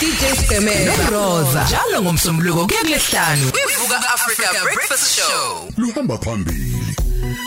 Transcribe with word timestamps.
DJ 0.00 0.44
Stemeza 0.44 0.92
Roza 1.10 1.64
njalo 1.68 2.02
ngomsombuluko 2.02 2.66
kuya 2.66 2.80
kulesihlanu 2.80 3.52
kwivuka 3.52 3.96
Africa 4.14 4.62
Breakfast 4.62 5.16
Show. 5.20 5.68
Luhamba 5.76 6.18
phambili. 6.18 6.79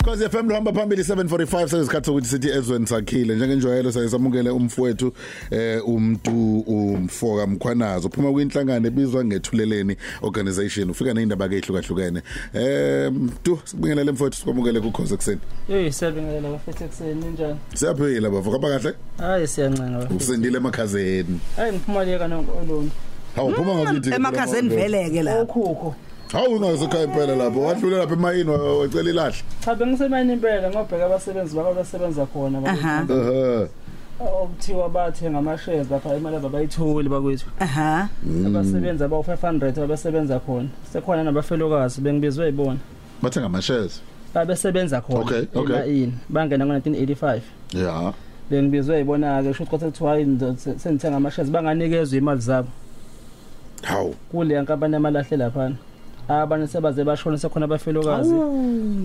Cause 0.04 0.29
FM 0.29 0.47
luhamba 0.49 0.73
phambili 0.73 1.04
745 1.04 1.67
sezikhathi 1.67 2.09
ukuthi 2.11 2.27
sithi 2.27 2.49
ezweni 2.49 2.88
sakhile 2.88 3.35
njengenjwayelo 3.35 3.91
sayisamukele 3.91 4.49
umfowethu 4.49 5.13
eh 5.52 5.88
umuntu 5.88 6.59
umfoka 6.59 7.48
mkhwanazo 7.48 8.07
uphuma 8.07 8.31
kwinhlangano 8.31 8.88
ebizwa 8.88 9.25
ngethuleleni 9.25 9.98
organization 10.21 10.89
ufika 10.89 11.13
neindaba 11.13 11.49
ke 11.49 11.55
ehlukahlukene 11.57 12.21
eh 12.54 13.11
tu 13.43 13.59
sikubingelele 13.63 14.11
mfowethu 14.11 14.38
sikwamukele 14.38 14.80
ku 14.81 14.91
cause 14.91 15.13
ekseni 15.13 15.39
Hey 15.67 15.91
siyabingelela 15.91 16.50
bafethu 16.50 16.84
ekseni 16.84 17.25
njani? 17.25 17.55
siyaphila 17.73 18.29
bavuka 18.29 18.59
phakahle 18.59 18.93
Hayi 19.18 19.47
siyancenga 19.47 19.97
bafethu. 19.97 20.15
usendile 20.18 20.57
emakhazeni 20.57 21.39
Hayi 21.55 21.71
ngiphumaleka 21.71 22.27
nonkoloni. 22.27 22.91
hawu 23.36 23.52
phuma 23.53 23.75
ngakithi 23.75 24.09
emakhazeni 24.16 24.70
veleke 24.70 25.23
la 25.23 25.39
Okhukho. 25.41 25.95
Hawu 26.34 26.55
ungasekhaya 26.55 27.04
impela 27.04 27.36
lapho. 27.36 27.62
Wadlula 27.62 27.98
lapha 27.98 28.14
emayini 28.14 28.50
wacela 28.50 29.10
ilahle. 29.10 29.36
Cha 29.66 29.76
bengisemayini 29.76 30.34
impela 30.34 30.70
ngobheka 30.70 31.06
abasebenzi 31.06 31.56
baka 31.56 31.73
basebenza 31.73 32.26
khona 32.26 32.66
aha. 32.70 33.06
Ehe. 33.09 33.68
Okuthiwa 34.20 34.90
bathenga 34.90 35.38
ama-shares 35.40 35.92
lapha 35.92 36.16
imali 36.16 36.36
ababayitholi 36.36 37.09
bakwethu. 37.09 37.46
Aha. 37.59 38.09
Abasebenza 38.48 39.06
abawu 39.06 39.23
500 39.23 39.84
abasebenza 39.84 40.40
khona. 40.40 40.70
Sekhona 40.94 41.23
nabafelokazi 41.23 42.02
bengibizwe 42.02 42.45
yibona. 42.45 42.80
Bathenga 43.22 43.45
ama 43.45 43.62
shares 43.62 44.02
babesebenza 44.34 45.02
khona 45.02 45.20
Okay, 45.20 45.44
okay. 45.56 45.76
elayini 45.76 46.14
bangena 46.30 46.66
ngo1985 46.66 47.40
yeah 47.73 48.14
bengibizwe 48.50 48.98
yibona 48.98 49.42
ke 49.44 49.48
kusho 49.50 49.64
ukuthi 49.64 49.86
kuthiwa 49.86 50.09
hayi 50.12 50.26
ngizo- 50.26 50.80
sengithenga 50.80 51.18
ama-shares 51.18 51.52
banganikezwe 51.52 52.18
imali 52.18 52.42
zabo. 52.42 52.68
Hawu. 53.84 54.16
Kule 54.31 54.62
nkampani 54.62 54.94
yamalahle 54.94 55.38
laphana. 55.38 55.75
Abanye 56.27 56.67
sebaze 56.67 57.03
bashona 57.03 57.38
sekhona 57.38 57.66
abafelokazi. 57.66 58.33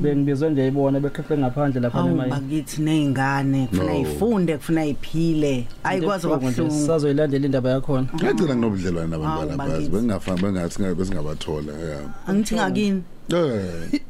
Bengibizwe 0.03 0.51
nje 0.51 0.65
yibona 0.65 1.01
beqheqhe 1.01 1.39
ngaphandle 1.39 1.81
lapha 1.81 1.99
hawu 1.99 2.11
emayini 2.11 2.31
bakithi 2.35 2.83
nezingane 2.83 3.67
kufuna 3.67 3.93
No. 3.93 4.01
ifunde 4.01 4.57
kufuna 4.57 4.87
iphile 4.87 5.67
ayikwazi 5.85 6.27
kwabuhlungu. 6.27 6.87
sazoyilandela 6.87 7.47
indaba 7.47 7.71
yakhona. 7.71 8.07
Ngagcina 8.15 8.55
nginobudlelwane 8.55 9.09
nabantu 9.11 9.29
Hawu, 9.31 9.49
balapha 9.49 9.69
bakithi. 9.73 9.91
bengingafanga 9.91 10.43
bengathi 10.43 10.83
besingabathola 10.95 11.73
yeah. 11.73 12.01
Angithi 12.29 12.55
ngakini. 12.55 13.03
Eh 13.35 14.01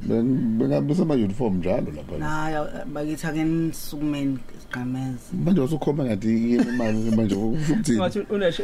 bengabisa 0.59 1.03
ama 1.03 1.15
uniform 1.15 1.59
njalo 1.59 1.93
lapha. 1.97 2.19
Nayo 2.19 2.69
bakithi 2.93 3.27
ake 3.27 3.45
nisukumeni 3.45 4.39
siqhameze 4.61 5.33
manje 5.45 5.61
usukhomba 5.61 6.05
ngathi 6.05 6.29
yini 6.29 6.65
imali 6.69 7.11
manje 7.17 7.35
ukuthi 7.35 7.93
ngathi 7.97 8.19
Uyazi, 8.19 8.63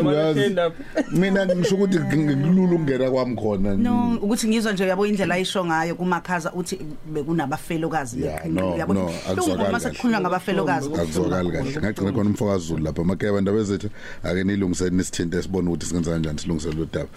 uyazi. 0.00 0.48
lapha 0.48 1.04
mina 1.12 1.46
ngisho 1.46 1.74
ukuthi 1.74 1.98
ngikulula 1.98 2.74
ukungena 2.74 3.10
kwami 3.10 3.36
khona. 3.36 3.74
No 3.76 4.18
ukuthi 4.22 4.48
ngizwa 4.48 4.72
nje 4.72 4.86
yabo 4.88 5.06
indlela 5.06 5.34
ayisho 5.34 5.64
ngayo 5.64 5.94
kumakhaza 5.94 6.52
uthi 6.52 6.78
bekunabafelokazi 7.12 8.16
Yeah, 8.16 8.46
no, 8.46 8.76
no, 8.76 9.10
akuzwakali 9.30 9.68
uma 9.68 9.80
sekukhulunywa 9.80 10.20
ngabafelokazi. 10.20 10.94
Akuzwakali 10.94 11.50
kahle. 11.50 11.80
Ngagcina 11.80 12.12
khona 12.12 12.30
umfokazulu 12.30 12.82
lapha. 12.84 13.04
Makeba 13.04 13.40
ndaba 13.40 13.58
ezethu 13.58 13.90
ake 14.24 14.44
nilungisele 14.44 14.90
nisithinte 14.90 15.42
sibone 15.42 15.68
ukuthi 15.68 15.86
singenza 15.86 16.10
kanjani 16.10 16.38
silungisele 16.38 16.74
lo 16.74 16.86
daba. 16.92 17.08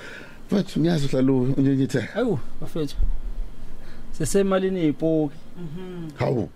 Mfethu 0.52 0.80
ngiyazi 0.80 1.06
uhlala 1.06 1.32
unyenyithe 1.34 2.10
awu 2.16 2.40
bafethu. 2.62 2.96
Sesemalini 4.12 4.80
yipoki 4.80 5.36
hawu. 6.16 6.50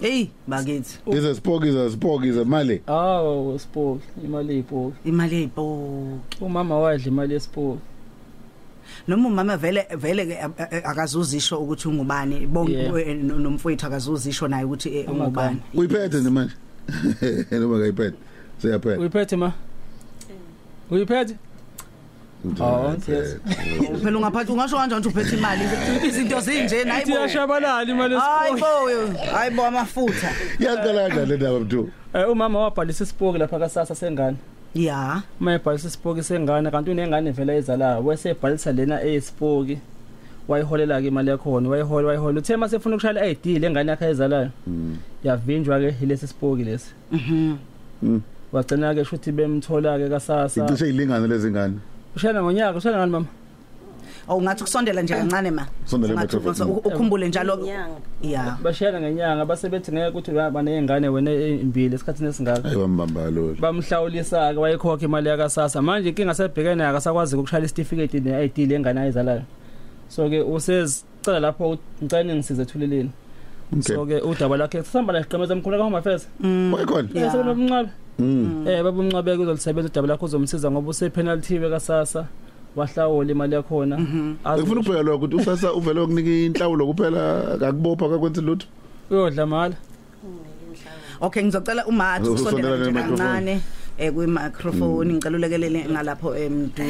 Hey 0.00 0.26
bakithi. 0.46 0.98
Ize 1.12 1.34
spoke 1.34 1.68
ize 1.68 1.90
spoke 1.90 2.26
ize 2.28 2.44
mali 2.44 2.82
awu 2.86 3.58
sipoki 3.58 4.04
imali 4.24 4.54
yipoki 4.56 4.96
imali 5.04 5.36
eyipoki. 5.36 6.36
Umama 6.40 6.78
wadla 6.78 7.06
imali 7.08 7.34
yesipoki 7.34 7.80
noma 9.08 9.28
umama 9.28 9.56
vele 9.56 9.86
vele 9.96 10.42
akazuzisho 10.84 11.58
ukuthi 11.58 11.88
ungubani. 11.88 12.46
Bonke 12.46 12.72
eh, 12.72 13.16
no- 13.24 13.38
nomfowethu 13.38 13.86
akazuzisho 13.86 14.48
naye 14.48 14.64
ukuthi 14.64 14.96
eh, 14.98 15.10
ungubani? 15.10 15.60
uyiphethe 15.74 16.20
nje 16.20 16.30
manje. 16.30 16.54
Noma 17.50 17.78
kayiphethe. 17.78 18.16
Siyaphethe 18.58 18.96
uyiphethe 19.00 19.36
ma? 19.36 19.52
Uyiphethe? 20.90 21.34
Oh, 22.60 22.94
yes. 23.08 23.36
phela 24.02 24.18
ungaphathi 24.18 24.52
ungasho 24.52 24.76
kanjani 24.76 25.06
ukuthi 25.06 25.08
uphethe 25.08 25.36
imali 25.36 25.64
izinto 26.08 26.40
zinje 26.40 26.84
nayibo 26.84 27.10
iyashabalala 27.10 27.90
imali 27.90 28.14
yesipoki 28.14 28.62
hayibo 28.62 29.18
hayibo 29.32 29.64
amafutha. 29.64 30.30
Yaqala 30.58 31.08
kanjani 31.08 31.26
le 31.26 31.36
ndaba 31.36 31.60
mntu? 31.60 31.90
Eh, 32.14 32.30
umama 32.30 32.60
wabhalisa 32.60 33.04
isipoki 33.04 33.38
lapha 33.38 33.58
kasasa 33.58 33.94
sengane. 33.94 34.36
Ya. 34.74 35.22
Uma 35.40 35.54
ebhalisa 35.54 35.88
isipoki 35.88 36.22
sengane 36.22 36.70
kanti 36.70 36.90
unengane 36.90 37.30
vele 37.30 37.52
ayizalayo 37.52 38.02
bese 38.02 38.30
ebhalisa 38.30 38.72
lena 38.72 39.02
eyisipoki. 39.02 39.78
Wayiholela 40.48 41.00
ke 41.00 41.06
imali 41.08 41.30
yakhona 41.30 41.68
wayihola 41.68 42.08
wayihola. 42.08 42.38
Uthe 42.38 42.56
mase 42.56 42.76
efuna 42.76 42.96
ukushaya 42.96 43.24
i-ID 43.26 43.58
lengane 43.58 43.90
yakhe 43.90 44.04
ayizalayo. 44.04 44.50
Yavinjwa 45.24 45.80
ke 45.80 45.94
ilesi 46.02 46.26
sipoki 46.26 46.64
lesi. 46.64 46.90
Mhm. 47.12 48.20
Wagcina 48.52 48.94
ke 48.94 49.04
shuthi 49.04 49.32
bemthola 49.32 49.98
ke 49.98 50.08
kasasa 50.08 50.64
icishe 50.66 50.88
ilingane 50.88 51.26
lezi 51.26 51.50
ngane? 51.50 51.78
Ushana 52.16 52.42
ngonyaka 52.42 52.78
ushana 52.78 52.96
ngani 52.98 53.12
mama 53.12 53.26
awungathi 54.28 54.62
kusondela 54.64 55.02
nje 55.02 55.14
kancane 55.14 55.50
ma. 55.50 55.66
Sondela 55.84 56.14
Ungathi 56.14 56.36
microphone. 56.36 56.70
u- 56.70 56.88
ukhumbule 56.88 57.28
njalo 57.28 57.66
ya. 58.22 58.56
Bashiyana 58.62 59.00
ngenyanga 59.00 59.44
base 59.44 59.68
bethi 59.68 59.92
ngeke 59.92 60.08
ukuthi 60.08 60.30
banezingane 60.32 61.08
wena 61.08 61.30
imbili 61.32 61.94
esikhathini 61.94 62.28
esingaka. 62.28 62.68
Ayi 62.68 62.76
bambamba 62.76 63.30
lo 63.30 63.54
bamhlawulisa 63.60 64.52
ke 64.54 64.58
wayekhokha 64.58 65.04
imali 65.04 65.28
yakasasa 65.28 65.82
manje 65.82 66.08
inkinga 66.08 66.34
sebhekene 66.34 66.74
nayo 66.74 66.90
akasakwazi 66.90 67.36
ukushaya 67.36 67.64
isitifiketi 67.64 68.20
ne-ID 68.20 68.58
lengane 68.70 69.00
ayizalayo. 69.00 69.42
So 70.08 70.28
ke 70.30 70.40
usezicela 70.42 71.40
lapho 71.40 71.78
ngicela 72.02 72.34
ngisize 72.34 72.62
ethuleleni. 72.62 73.10
Okay. 73.72 73.94
So 73.94 74.06
ke 74.06 74.20
udaba 74.20 74.56
lakhe 74.56 74.82
sihamba 74.82 75.12
la 75.12 75.22
siqhemeza 75.22 75.54
mkhulu 75.54 75.76
ka 75.76 75.82
Home 75.84 75.96
Affairs 75.96 76.28
wayikhona 76.72 77.08
yeah 77.14 77.32
sebabuncabe 77.32 77.88
mm 77.88 78.03
eh 78.18 78.82
babuncabe 78.84 79.36
kuzolisebenza 79.36 79.88
udaba 79.90 80.08
lakho 80.08 80.24
uzomsiza 80.26 80.70
ngoba 80.70 80.90
use 80.90 81.10
penalty 81.10 81.58
kasasa 81.58 82.26
wahlawula 82.76 83.30
imali 83.32 83.54
yakhona 83.54 83.96
Ngifuna 83.98 84.80
ukubheka 84.80 85.02
lokho 85.02 85.16
ukuthi 85.24 85.36
usasa 85.36 85.72
uvele 85.74 86.00
ukunika 86.00 86.30
inhlawulo 86.30 86.86
kuphela 86.86 87.52
akakubopha 87.54 88.06
akakwenzi 88.06 88.40
lutho. 88.40 88.66
uyodla 89.10 89.46
mala 89.46 89.76
okay 91.20 91.42
ngizocela 91.42 91.86
umathi 91.86 92.28
Usondela 92.28 92.68
ukusondela 92.68 92.76
nje 92.76 92.90
ne-microphone. 92.92 93.18
kancane 93.18 93.60
eh 93.98 94.12
kwi 94.12 94.26
microphone 94.26 95.12
ngicela 95.14 95.36
ulekelele 95.38 95.84
ngalapho 95.90 96.36
emdu 96.36 96.82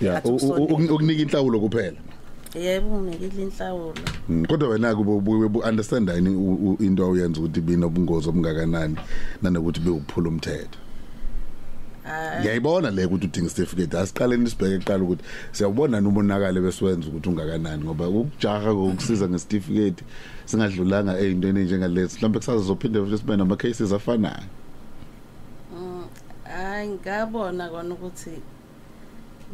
Yeah, 0.00 0.16
Athi 0.16 0.28
u- 0.28 0.32
u- 0.32 0.34
ukusondela. 0.36 0.78
uk- 0.78 0.94
ukunika 0.94 1.22
inhlawulo 1.22 1.60
kuphela. 1.60 1.96
Yebo 2.54 3.00
nginikile 3.00 3.42
inhlawulo. 3.42 3.94
Mm, 4.28 4.46
Kodwa 4.46 4.68
wena 4.68 4.94
kubo 4.94 5.20
bu 5.20 5.58
understand 5.58 6.08
yini 6.08 6.28
u- 6.30 6.70
u- 6.72 6.82
into 6.82 7.04
awuyenza 7.04 7.40
ukuthi 7.40 7.60
binobungozi 7.60 8.28
obungakanani 8.28 8.96
nanokuthi 9.42 9.80
bewuphula 9.80 10.28
umthetho. 10.28 10.78
hayi. 12.04 12.40
Ngiyayibona 12.40 12.90
le 12.90 13.04
ukuthi 13.04 13.26
udinga 13.26 13.50
certificate 13.50 13.94
asiqaleni 13.98 14.50
sibheke 14.50 14.74
eqala 14.74 15.04
ukuthi 15.04 15.24
siyawubona 15.52 15.98
umonakalo 15.98 16.60
besiwenza 16.62 17.08
ukuthi 17.08 17.28
ungakanani 17.28 17.84
ngoba 17.84 18.08
ukujaha 18.08 18.74
ngokusiza 18.74 19.28
ngecertificate 19.28 20.04
singadlulanga 20.44 21.18
ezintweni 21.18 21.64
njengalezi 21.64 22.16
mhlawumbe 22.16 22.38
kusaza 22.38 22.62
zophinde 22.64 22.98
futhi 23.00 23.18
sibe 23.18 23.36
nama 23.36 23.56
cases 23.56 23.92
afanayo. 23.92 24.42
hayi 26.44 26.88
ngabona 26.88 27.68
kona 27.68 27.94
ukuthi 27.94 28.42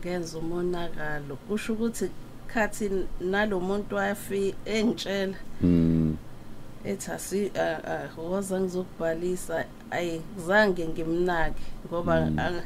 ngenza 0.00 0.38
umonakalo. 0.38 1.36
Kusho 1.48 1.72
ukuthi 1.72 2.08
khathi 2.52 2.90
nalomuntu 3.20 3.94
wafi 3.96 4.54
engitshela. 4.64 5.34
Mm. 5.62 6.16
ethi 6.84 7.10
asi 7.10 7.50
woza 8.30 8.60
ngizokubhalisa 8.60 9.64
ayi 9.90 10.20
zange 10.46 10.86
ngimnake 10.88 11.62
ngoba 11.88 12.14
ang- 12.44 12.62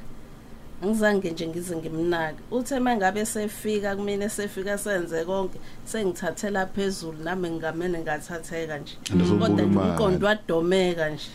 angizange 0.83 1.31
nje 1.31 1.47
ngize 1.49 1.77
ngimnake. 1.77 2.39
Uthe 2.51 2.79
mangabe 2.81 3.25
sefika 3.27 3.97
kumina 3.97 4.29
sefika 4.29 4.79
senze 4.79 5.25
konke 5.25 5.59
sengithathela 5.85 6.67
phezulu 6.67 7.19
nami 7.25 7.51
ngamene 7.51 7.99
ngathatheka 8.05 8.79
nje. 8.79 8.95
Kodwa 9.39 9.65
umqondo 9.65 10.27
wadomeka 10.27 11.11
nje. 11.11 11.31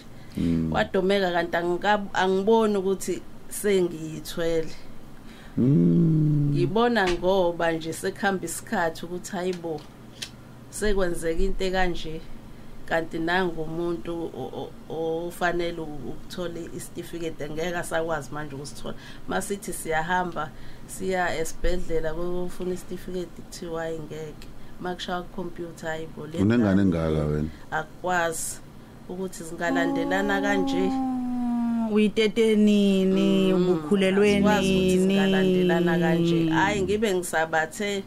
Wadomeka 0.72 1.32
kanti 1.32 1.58
angiboni 2.14 2.78
ukuthi 2.78 3.22
sengiyithwele. 3.50 4.74
Mm. 5.58 6.35
Ngibona 6.56 7.04
ngoba 7.12 7.72
nje 7.72 7.94
sekuhamba 7.94 8.46
isikhathi 8.46 9.06
ukuthi 9.06 9.32
hayibo 9.32 9.82
sekwenzeka 10.70 11.42
into 11.44 11.72
kanje 11.72 12.22
kanti 12.90 13.18
nangumuntu 13.20 14.14
o- 14.42 14.72
o- 14.90 15.28
ofanele 15.28 15.82
u- 15.82 16.02
ukuthola 16.12 16.60
isitifiketi 16.78 17.44
ngeke 17.50 17.78
asakwazi 17.78 18.30
manje 18.32 18.56
ukusithola. 18.56 18.96
Masithi 19.28 19.74
siyahamba 19.74 20.50
siya 20.88 21.24
esibhedlela 21.42 22.14
kufuna 22.14 22.74
isitifiketi 22.74 23.42
kuthiwa 23.42 23.82
hayi 23.82 24.00
ngeke. 24.00 24.48
Makushaya 24.82 25.22
kwikhompyutha 25.22 25.88
hayibo 25.90 26.28
le 26.28 26.38
Unengane 26.40 26.64
ngane 26.64 26.82
engaka 26.82 27.26
wena? 27.26 27.50
akwazi 27.72 28.60
ukuthi 29.10 29.44
zingalandelana 29.44 30.42
kanje. 30.42 30.86
Uyitetenini 31.94 33.54
ubukhulelweni 33.54 34.38
Sikwazi 34.38 34.74
ukuthi 34.74 35.00
singalandelana 35.00 36.00
kanje. 36.00 36.34
Nini 36.34 36.52
hayi 36.52 36.82
ngibe 36.82 37.14
ngisabathe 37.14 38.04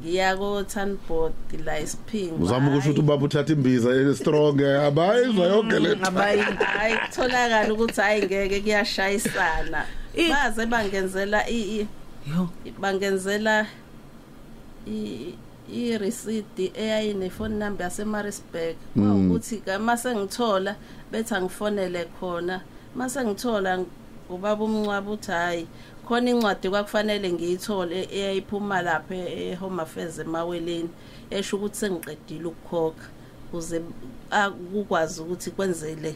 ngiya 0.00 0.36
ko 0.36 0.62
Tanboard 0.64 1.34
la 1.64 1.80
isiphingo 1.80 2.44
uzama 2.44 2.68
ukusho 2.70 2.90
ukuthi 2.90 3.00
ubaba 3.00 3.24
uthatha 3.24 3.52
imbiza 3.52 3.90
e 3.94 4.14
strong 4.14 4.60
abayizwa 4.62 5.46
yonke 5.46 5.78
le 5.78 5.94
nto. 5.94 6.06
abayi 6.06 6.40
hayi 6.76 6.94
kutholakala 6.98 7.72
ukuthi 7.74 8.00
hayi 8.00 8.22
ngeke 8.22 8.60
kuyashayisana. 8.60 9.84
I- 10.16 10.30
baze 10.30 10.66
bangenzela 10.66 11.48
i 11.48 11.60
i- 11.80 11.86
yo. 12.30 12.48
bangenzela 12.80 13.66
i 14.86 15.34
i 15.72 15.98
receipt 15.98 16.58
eyayine 16.74 17.30
phone 17.30 17.54
number 17.58 17.84
yaseMaritzburg 17.84 18.76
ukuthi 18.96 19.56
ka 19.64 19.78
mase 19.78 20.14
ngithola 20.16 20.76
bethi 21.12 21.34
angifonele 21.34 22.04
khona. 22.20 22.60
Mase 22.94 23.24
ngithola 23.24 23.84
ubaba 24.30 24.64
umncwabi 24.64 25.10
uthi 25.10 25.30
hayi 25.32 25.66
khona 26.08 26.30
incwadi 26.30 26.68
kwakufanele 26.70 27.32
ngiyithole 27.32 28.08
eyayiphuma 28.12 28.82
lapha 28.82 29.14
e 29.14 29.54
Home 29.54 29.82
Affairs 29.82 30.18
emaweleni 30.18 30.88
esho 31.30 31.56
ukuthi 31.56 31.76
sengiqedile 31.76 32.44
ukukhokha 32.48 33.06
kuze 33.50 33.80
akukwazi 34.30 35.20
ukuthi 35.22 35.50
kwenzele 35.50 36.14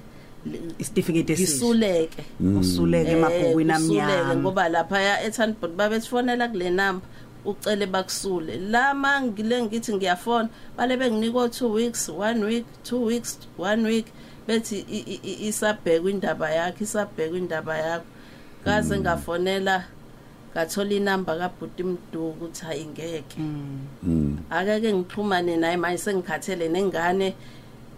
isitifiketi 0.78 1.32
esisha. 1.32 1.52
ngisuleke. 1.52 2.24
Usuleke 2.60 3.10
emabhukwini 3.10 3.70
Eh, 3.72 3.76
kusuleke 3.78 4.02
amnyama. 4.02 4.36
ngoba 4.36 4.68
lapha 4.68 5.22
eTanbot 5.22 5.70
babethifonela 5.72 6.48
kule 6.48 6.70
number 6.70 7.08
ucele 7.44 7.86
bakusule. 7.86 8.56
La 8.56 8.94
mangile 8.94 9.62
ngithi 9.62 9.94
ngiyafona 9.94 10.48
bale 10.76 10.96
benginika 10.96 11.38
2 11.48 11.70
weeks 11.72 12.08
1 12.08 12.44
week 12.44 12.64
2 12.84 13.04
weeks 13.04 13.38
1 13.58 13.84
week. 13.86 14.06
Bethi 14.46 14.78
i- 14.90 15.04
i- 15.14 15.20
i- 15.30 15.48
isabhekwa 15.48 16.10
indaba 16.10 16.50
yakhe 16.50 16.84
isabhekwa 16.84 17.38
indaba 17.38 17.78
yakho. 17.78 18.04
Kaze 18.64 18.98
ngafonela 19.00 19.84
ngathola 20.52 20.90
inamba 20.94 21.36
kabhuti 21.38 21.82
Mduku 21.82 22.28
ukuthi 22.28 22.64
hayi 22.64 22.86
ngeke. 22.86 23.36
Akeke 24.50 24.92
ngixhumane 24.92 25.56
naye 25.56 25.76
manje 25.76 25.98
sengikhathele 25.98 26.68
nengane 26.68 27.34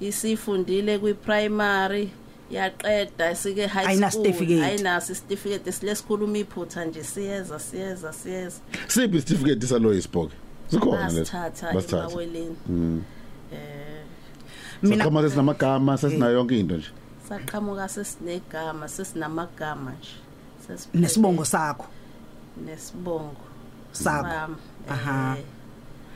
isifundile 0.01 0.99
kwi-primary 0.99 2.11
yaqeda 2.51 3.35
sike 3.35 3.67
high 3.67 3.87
Ayina 3.87 4.11
school 4.11 4.23
certificate. 4.25 4.63
ayinaso 4.65 5.13
isitifiketi 5.13 5.73
silesikhuluma 5.73 6.39
iphutha 6.39 6.85
nje 6.85 7.03
siyeza 7.05 7.59
siyeza 7.59 8.13
siyeza. 8.13 8.57
Siphi 8.89 9.17
isitifiketi 9.17 9.67
salo 9.67 9.95
isibhoke 9.95 10.35
sikhona 10.71 11.09
leso? 11.09 11.17
Basithatha. 11.19 11.73
basithatha 11.75 12.07
emaweleni 12.09 12.57
mina 14.87 15.05
saqhama 15.05 15.23
sesinamagama 15.23 15.93
sesinayo 15.99 16.33
yonke 16.39 16.59
into 16.61 16.77
nje. 16.77 16.91
Saqhamuka 17.29 17.89
sesinegama 17.89 18.89
sesinamagama 18.89 19.93
nje. 19.99 20.15
Nesibongo 20.95 21.45
sakho. 21.45 21.87
Nesibongo 22.65 23.37
Sakho. 23.93 24.57
Aha. 24.89 25.37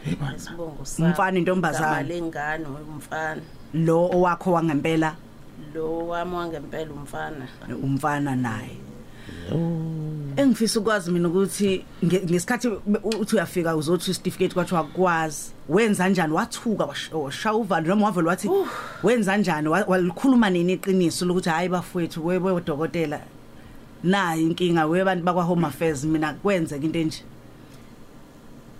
eh, 0.06 0.16
nesibongo 0.32 0.84
sami. 0.84 1.08
Umfana 1.10 1.38
intombazane? 1.38 1.86
Igama 1.86 2.02
lengane 2.02 2.66
umfana. 2.66 3.42
Lo 3.74 4.06
owakho 4.10 4.52
wangempela? 4.52 5.14
Lo 5.74 6.06
wami 6.08 6.34
wangempela 6.34 6.90
umfana. 6.92 7.46
Umfana 7.82 8.36
naye. 8.36 8.76
Engifisa 10.36 10.80
ukwazi 10.80 11.10
mina 11.10 11.28
ukuthi 11.28 11.84
nge- 12.04 12.24
ngesikhathi 12.30 12.68
be- 12.86 13.00
uthi 13.20 13.36
uyafika 13.36 13.76
uzothi 13.76 14.04
certificate 14.14 14.54
kwathi 14.54 14.74
wakwazi 14.74 15.52
wenza 15.68 16.04
kanjani 16.04 16.32
wathuka 16.32 16.84
wash- 16.84 17.12
washaya 17.14 17.54
uvalo 17.56 17.86
noma 17.88 18.06
wavela 18.06 18.28
wathi 18.28 18.50
wenza 19.02 19.32
kanjani 19.32 19.68
Wa- 19.68 19.84
walikhuluma 19.86 20.50
nini 20.50 20.72
iqiniso 20.72 21.24
lokuthi 21.26 21.48
hayi 21.48 21.68
bafowethu 21.68 22.26
webe 22.26 22.50
udokotela 22.50 23.20
nayi 24.04 24.42
inkinga 24.42 24.86
webantu 24.86 25.24
bakwa 25.24 25.42
home 25.44 25.66
affairs 25.66 26.04
mina 26.04 26.32
kwenzeka 26.34 26.84
into 26.84 26.98
enje. 26.98 27.22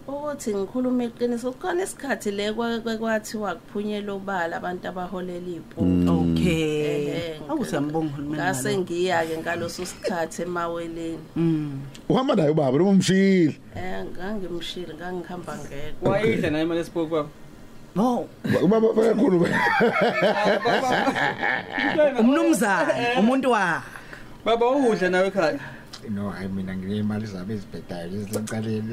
Ukuthi 0.09 0.55
ngikhuluma 0.55 1.05
iqiniso 1.05 1.53
kukhona 1.53 1.83
isikhathi 1.83 2.31
le 2.31 2.53
kwa- 2.53 2.81
kwa- 2.81 2.97
kwathiwa 2.97 3.55
kuphunyelwa 3.55 4.15
obala 4.15 4.57
abantu 4.57 4.89
abaholela 4.89 5.49
izipunto 5.49 6.13
okay. 6.21 7.39
Awusiyambonga 7.49 8.09
uhulumeni 8.13 8.35
ngase 8.43 8.71
ngalo. 8.71 8.83
ngiya 8.83 9.19
ke 9.27 9.35
ngaloso 9.39 9.83
sikhathi 9.87 10.43
emaweleni 10.43 11.19
Mm. 11.37 11.81
uhamba 12.09 12.35
naye 12.35 12.51
ubaba 12.51 12.79
noma 12.79 12.91
umshile 12.91 13.55
eh 13.77 14.05
ngangimshile 14.11 14.93
ngangihamba 14.95 15.53
ngedwa. 15.63 16.11
Wayidla 16.11 16.51
naye 16.51 16.65
imali 16.65 16.81
esibhoki 16.81 17.11
baba. 17.11 17.29
Oh 17.97 18.27
ubaba 18.63 18.89
bakakhulu 18.93 19.47
umnumzana 22.21 22.93
umuntu 23.19 23.51
wa 23.51 23.83
baba 24.45 24.67
udla 24.71 25.09
nawe 25.11 25.27
ekhaya? 25.29 25.59
No 26.09 26.31
hayi 26.31 26.49
mina 26.49 26.77
nginemali 26.77 27.27
zabo 27.27 27.53
ezibhedayo 27.53 28.07
eziseceleni 28.07 28.93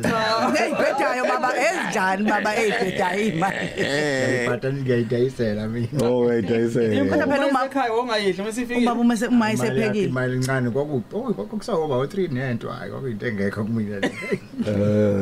eyibhedayo 0.59 1.24
baba 1.25 1.50
ezinjani 1.65 2.24
baba 2.30 2.51
eyibhedayo 2.56 3.21
imali 3.27 3.68
ngiyibhatala 3.77 4.74
ngiyayidayisela 4.74 5.68
mina. 5.68 6.04
Oh 6.04 6.19
wait 6.27 6.45
i 6.51 6.69
say 6.69 7.00
Kodwa 7.09 7.27
phela 7.27 7.48
uma- 7.48 7.65
ekhaya 7.65 7.94
wongayidla 7.94 8.44
mesefikile 8.45 8.86
ubaba 8.86 9.01
uma 9.01 9.15
se- 9.18 9.27
uma 9.27 9.51
Imali 9.51 9.62
yakhe 9.62 9.77
esephekile 9.77 10.07
imali 10.09 10.36
encane 10.36 10.69
kwakusakuba 10.69 11.98
u-3 11.98 12.33
nento 12.33 12.69
hayi 12.69 12.92
kwakuyinto 12.92 13.27
engekho 13.27 13.63
kumina 13.63 14.00
le. 14.00 14.12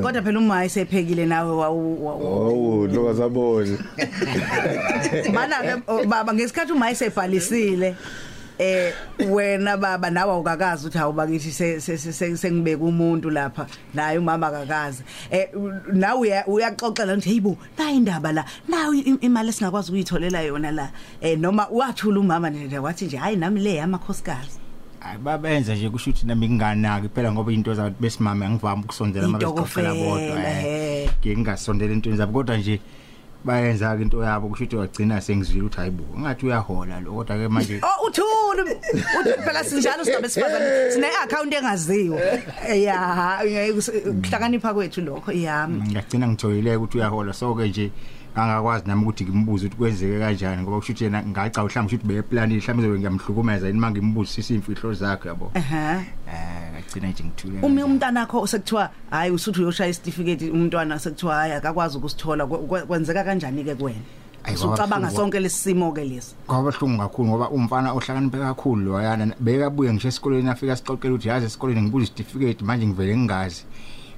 Kodwa 0.02 0.22
phela 0.22 0.40
uma 0.40 0.66
esephekile 0.66 1.26
nawe 1.26 1.52
wawu- 1.52 2.06
wawu- 2.06 2.26
oh 2.84 2.88
lo 2.88 3.06
kasaboni 3.08 3.78
mana 5.34 5.56
ke 5.64 5.74
oh, 5.88 6.04
baba 6.06 6.34
ngesikhathi 6.34 6.72
uma 6.74 6.90
esebhalisile 6.92 7.96
eh 8.60 8.94
wena 9.30 9.78
baba 9.78 10.10
nawe 10.10 10.31
awukakazi 10.31 10.88
ukuthi 10.88 10.98
awubakithi 11.00 11.52
se- 11.52 11.80
se- 11.81 11.98
se- 11.98 12.13
se- 12.13 12.38
sengibeka 12.38 12.84
umuntu 12.84 13.30
lapha. 13.30 13.68
Naye 13.94 14.18
umama 14.18 14.48
akakazi. 14.48 15.04
Eh 15.31 15.48
nawe 15.94 16.19
uya- 16.19 16.48
uyaxoxela 16.48 17.13
ukuthi 17.13 17.30
heyibo 17.30 17.57
nayi 17.78 17.98
indaba 17.98 18.31
la. 18.31 18.46
Nawe 18.68 18.98
i- 18.98 19.18
imali 19.22 19.50
esingakwazi 19.50 19.92
ukuyitholela 19.92 20.42
yona 20.42 20.72
la. 20.72 20.90
Eh 21.22 21.38
noma 21.40 21.68
wathula 21.72 22.19
umama 22.19 22.50
nje 22.50 22.80
wathi 22.80 23.06
nje 23.06 23.18
hayi 23.18 23.36
nami 23.36 23.62
le 23.62 23.75
yamakhosikazi. 23.75 24.60
Hayi 25.00 25.18
babenza 25.18 25.75
nje 25.75 25.90
kusho 25.90 26.10
ukuthi 26.10 26.25
nami 26.25 26.50
nginganaki 26.50 27.10
phela 27.10 27.31
ngoba 27.31 27.51
into 27.51 27.74
zabantu 27.74 28.01
besimame 28.01 28.46
angivami 28.46 28.84
ukusondela 28.84 29.28
uma 29.28 29.38
bezixoxela 29.38 29.94
bodwa 29.94 30.22
Itokofela, 30.22 30.50
he. 30.50 31.04
eh 31.04 31.10
ngike 31.10 31.36
ngingasondela 31.38 31.94
entweni 31.94 32.18
zabo. 32.18 32.34
Kodwa 32.34 32.58
nje 32.58 32.80
bayenza 33.44 33.96
ke 33.98 34.02
into 34.02 34.24
yabo 34.24 34.48
kusho 34.48 34.64
ukuthi 34.64 34.76
wagcina 34.76 35.22
sengizwile 35.22 35.62
ukuthi 35.62 35.78
hayibo 35.78 36.04
ngathi 36.20 36.46
uyahola 36.46 37.00
lo 37.00 37.12
kodwa 37.14 37.38
ke 37.38 37.48
manje 37.48 37.82
Oh 37.84 38.08
uthule 38.08 38.62
uthi 39.20 39.34
phela 39.46 39.64
sinjalo 39.64 40.06
singabe 40.06 40.30
sifazane 40.30 40.92
sine 40.92 41.08
account 41.24 41.54
engaziwa 41.54 42.20
ya 42.75 43.44
ukuhlakanipha 44.10 44.74
kwethu 44.74 45.01
lokho 45.01 45.32
yami 45.32 45.82
ngiyagcina 45.82 46.27
ngithoyileke 46.27 46.75
ukuthi 46.75 46.98
uyahola 46.98 47.34
so 47.34 47.56
ke 47.56 47.68
nje 47.68 47.92
angakwazi 48.36 48.84
nami 48.88 49.01
ukuthi 49.04 49.24
ngimbuze 49.25 49.65
ukuthi 49.68 49.77
kwenzeke 49.77 50.20
kanjani 50.20 50.62
ngoba 50.62 50.77
kusho 50.77 50.92
ukuthi 50.94 51.04
yena 51.04 51.24
ngaca 51.24 51.63
mhlawumbe 51.63 51.96
ukuthi 51.96 52.08
beyeplanile 52.08 52.60
mhlawumbe 52.60 52.88
zobe 52.88 53.00
ngiyamhlukumeza 53.00 53.68
yini 53.68 53.80
manje 53.80 54.00
ngimbuze 54.00 54.54
imfihlo 54.54 54.94
zakhe 54.94 55.27
yabo? 55.27 55.51
Ehe 55.54 55.75
eh 56.27 56.72
ngagcina 56.74 57.08
nje 57.08 57.24
ngithule 57.24 57.60
umi 57.62 57.84
umntana 57.84 58.20
wakho 58.20 58.48
sekuthiwa 58.48 58.89
hayi 59.10 59.32
usuthi 59.32 59.62
uyoshaya 59.62 59.89
isitifiketi 59.89 60.50
umntwana 60.50 61.00
sekuthiwa 61.00 61.36
hayi 61.36 61.54
akakwazi 61.54 61.98
ukusithola 61.98 62.44
kwe- 62.44 62.68
kwe- 62.68 62.86
kwenzeka 62.86 63.24
kanjani 63.24 63.63
ke 63.63 63.75
kuwena? 63.75 64.00
Ayi, 64.44 64.56
usucabanga 64.56 64.88
kwabuhlungu. 64.88 65.15
sonke 65.15 65.39
lesimo 65.39 65.92
ke 65.92 66.04
lesi. 66.04 66.36
kwabahlungu 66.48 66.98
kakhulu 67.01 67.30
ngoba 67.30 67.50
umfana 67.50 67.94
ohlakaniphe 67.94 68.38
kakhulu 68.38 68.82
loyana 68.86 69.34
bekabuye 69.39 69.94
ngisho 69.94 70.08
esikoleni 70.08 70.50
afika 70.50 70.75
sixoxela 70.75 71.13
ukuthi 71.13 71.27
yazi 71.27 71.46
esikoleni 71.46 71.82
ngibuza 71.82 72.06
certificate 72.06 72.62
manje 72.65 72.86
ngivele 72.88 73.18
ngingazi. 73.18 73.63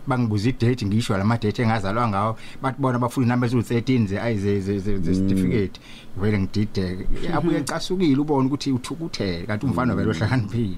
Bangibuza 0.08 0.50
idate 0.50 0.86
ngisho 0.86 1.18
lama 1.18 1.38
date 1.38 1.60
engazalwa 1.62 2.08
ngawo 2.08 2.38
bathi 2.62 2.82
bona 2.82 3.00
bafuna 3.00 3.26
inamba 3.26 3.48
eziwu13 3.48 4.08
ze 4.08 4.20
ayi 4.22 4.38
ze 4.38 4.60
ze- 4.62 4.80
ze 4.80 4.98
ze 4.98 5.14
certificate. 5.16 5.80
Vele 6.18 6.40
ngidideke. 6.40 7.08
Abuye 7.36 7.58
ecasukile 7.58 8.18
ubone 8.22 8.48
ukuthi 8.48 8.72
uthukuthele 8.72 9.46
kanti 9.48 9.66
umfana 9.66 9.96
vele 9.96 10.10
ohlakaniphile. 10.12 10.78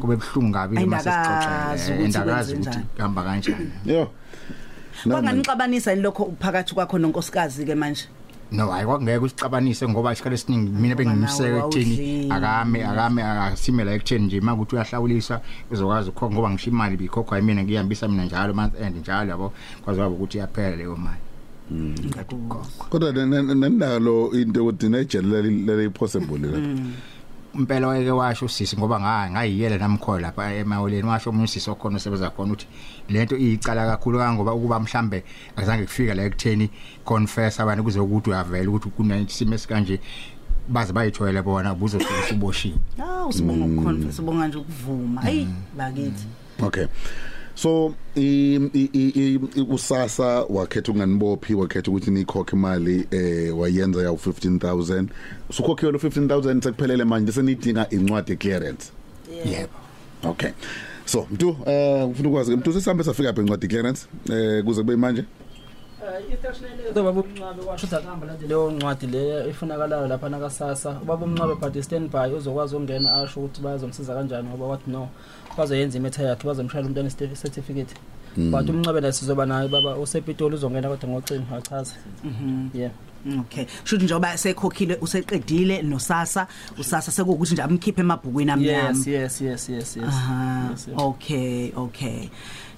Kube 0.00 0.14
ebhlungu 0.14 0.52
kabi 0.52 0.76
Ayindakazi 0.78 1.92
ukuthi 1.92 2.04
endakazi 2.04 2.52
kwenze 2.52 2.54
ukuthi 2.54 2.68
njani. 2.70 2.84
kuhamba 2.96 3.22
kanjani. 3.22 3.70
Yo. 3.86 4.10
Kwanganixabanisa 5.08 5.90
yini 5.90 6.02
lokho 6.02 6.34
phakathi 6.40 6.74
kwakho 6.74 6.98
nonkosikazi 6.98 7.64
ke 7.66 7.74
manje? 7.74 8.08
No 8.52 8.70
hayi 8.70 8.86
kwakungeke 8.86 9.24
usixabanise 9.24 9.88
ngoba 9.88 10.12
isikhathi 10.12 10.34
esiningi 10.34 10.70
mina 10.70 10.94
nawe 10.94 11.58
ekutheni 11.58 11.96
akame 12.30 12.84
akame 12.84 13.22
akasimela 13.22 13.92
ekutheni 13.94 14.26
nje 14.26 14.40
makuthi 14.40 14.74
uyahlawulisa 14.74 15.40
uzokwazi 15.70 16.10
ukukhokha 16.10 16.34
ngoba 16.34 16.50
ngisho 16.50 16.70
imali 16.70 16.96
bikhokhwa 16.96 17.38
yimina 17.38 17.62
ngiyihambisa 17.62 18.08
mina 18.08 18.24
njalo 18.24 18.54
month 18.54 18.80
end 18.80 18.96
njalo 18.96 19.30
yabo? 19.30 19.52
Kwazi 19.82 20.00
kwaba 20.00 20.14
ukuthi 20.14 20.36
iyaphela 20.38 20.76
leyo 20.76 20.96
mali. 20.96 21.22
Kodwa 22.88 23.12
nanalo 23.12 24.30
into 24.32 24.62
ukuthi 24.62 24.88
nejele 24.88 25.42
leli 25.42 25.90
possible 25.90 26.38
la 26.38 26.58
impela 27.58 27.88
wayeke 27.88 28.10
washo 28.10 28.44
usisi 28.44 28.76
ngoba 28.76 29.00
nga 29.00 29.30
ngayiyela 29.30 29.78
namkhola 29.78 30.20
lapha 30.20 30.54
emawoleni 30.54 31.08
washo 31.08 31.30
umuntu 31.30 31.44
usisi 31.44 31.70
okhona 31.70 31.96
osebenza 31.96 32.30
khona 32.30 32.52
ukuthi 32.52 32.66
lento 33.08 33.36
iyicala 33.36 33.86
kakhulu 33.86 34.18
kangoba 34.18 34.54
ukuba 34.54 34.80
mhlambe 34.80 35.24
azange 35.56 35.84
kufika 35.84 36.14
la 36.14 36.22
ekutheni 36.24 36.70
confess 37.04 37.60
abantu 37.60 37.84
kuze 37.84 38.00
ukuthi 38.00 38.30
uyavela 38.30 38.68
ukuthi 38.70 38.88
kunesimo 38.88 39.54
esikanje 39.54 40.00
baze 40.68 40.92
bayithoyele 40.92 41.42
bona 41.42 41.74
buzohlala 41.74 42.32
uboshiwe 42.32 42.78
Hawu 42.98 43.32
sibonga 43.32 43.64
ukukhonfesa 43.64 44.12
sibonga 44.12 44.48
nje 44.48 44.58
ukuvuma. 44.58 45.20
Hey 45.22 45.46
bakithi. 45.76 46.26
Okay. 46.62 46.86
So 47.56 47.94
i 48.16 48.54
i- 48.74 48.90
i 48.92 49.34
i- 49.56 49.60
usasa 49.70 50.44
wakhetha 50.48 50.92
unganibophi 50.92 51.54
wakhetha 51.54 51.90
ukuthi 51.90 52.10
nikhokhe 52.10 52.56
imali 52.56 53.06
eh 53.10 53.58
wayenza 53.58 54.02
ya 54.02 54.10
15000 54.10 55.06
usukhokhiwe 55.50 55.92
lo 55.92 55.98
15000 55.98 56.60
sekuphelele 56.62 57.04
manje 57.04 57.32
senidinga 57.32 57.90
incwadi 57.90 58.36
clearance 58.36 58.84
yebo. 59.44 59.72
Okay. 60.24 60.50
So 61.04 61.26
mntu 61.32 61.56
eh 61.66 62.08
ufuna 62.08 62.28
ukwazi 62.28 62.56
mntu 62.56 62.72
sesambe 62.72 63.04
safika 63.04 63.32
phe 63.32 63.40
incwadi 63.40 63.68
clearance 63.68 64.06
eh 64.32 64.64
kuze 64.64 64.80
kube 64.80 64.96
manje? 64.96 65.24
Ubaba 66.90 67.10
umncabe 67.20 67.62
washo 67.62 67.86
ukuthi 67.86 67.94
akuhamba 67.96 68.26
lanje 68.26 68.46
leyo 68.46 68.70
ncwadi 68.70 69.06
le 69.06 69.50
ifunakalayo 69.50 70.06
lapha 70.08 70.28
nakasasa 70.28 70.90
ubaba 71.02 71.24
umncabe 71.24 71.54
but 71.54 71.82
standby 71.82 72.32
uzokwazi 72.36 72.76
ukungena 72.76 73.14
asho 73.22 73.40
ukuthi 73.40 73.60
bayazomsiza 73.62 74.14
kanjani 74.14 74.48
ngoba 74.48 74.66
wathi 74.66 74.90
no 74.90 75.08
bazoyenza 75.58 75.98
imetha 75.98 76.22
yakhe 76.22 76.46
bazomshayela 76.46 76.88
umuntu 76.88 77.00
one 77.00 77.34
certificate 77.34 77.94
but 78.36 78.68
umncabe 78.68 79.00
la 79.00 79.12
sizoba 79.12 79.46
naye 79.46 79.68
baba 79.68 79.96
usepitoli 79.96 80.54
uzongena 80.54 80.88
kodwa 80.88 81.08
ngocingo 81.08 81.54
achaze 81.56 81.94
yeah 82.74 82.92
Okay. 83.40 83.66
Shuthi 83.84 84.04
njoba 84.04 84.36
sekhokhile 84.38 84.98
useqedile 85.00 85.82
nosasa 85.82 86.46
usasa 86.78 87.12
sekukuthi 87.12 87.52
nje 87.52 87.62
amkhiphe 87.62 88.00
emabhukwini 88.00 88.50
amnyama. 88.50 88.88
yes 88.88 89.06
yes 89.06 89.40
yes 89.40 89.68
yes 89.68 89.96
yes 89.96 90.06
Aha. 90.08 90.68
Yes, 90.70 90.88
yes. 90.88 90.98
Okay, 90.98 91.72
okay. 91.76 92.28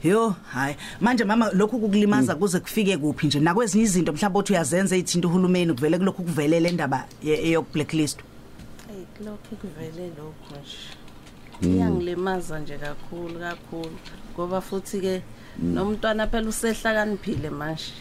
Yo, 0.05 0.35
hayi. 0.53 0.77
Manje 1.01 1.25
mama 1.25 1.51
lokhu 1.53 1.79
kukulimaza 1.79 2.35
kuze 2.35 2.61
kufike 2.61 2.97
kuphi 2.97 3.27
nje 3.27 3.41
nakwezinye 3.41 3.85
izinto 3.85 4.13
mhlawumbe 4.13 4.39
uthi 4.39 4.53
uyazenza 4.53 4.97
ithinta 4.97 5.29
uhulumeni 5.29 5.75
kuvele 5.75 5.99
kulokhu 5.99 6.23
kuvelele 6.23 6.69
indaba 6.69 7.05
eyoku 7.25 7.73
blacklist. 7.73 8.19
Hey 8.89 9.27
lokho 9.27 9.57
kuvele 9.61 10.11
lokho 10.19 10.55
nje. 10.63 11.75
Iyangilimaza 11.75 12.59
nje 12.59 12.79
kakhulu 12.79 13.39
kakhulu 13.41 13.99
ngoba 14.35 14.61
futhi 14.61 15.01
ke 15.01 15.23
nomntwana 15.59 16.27
phela 16.27 16.49
usehlakaniphile 16.49 17.51
manje. 17.51 17.93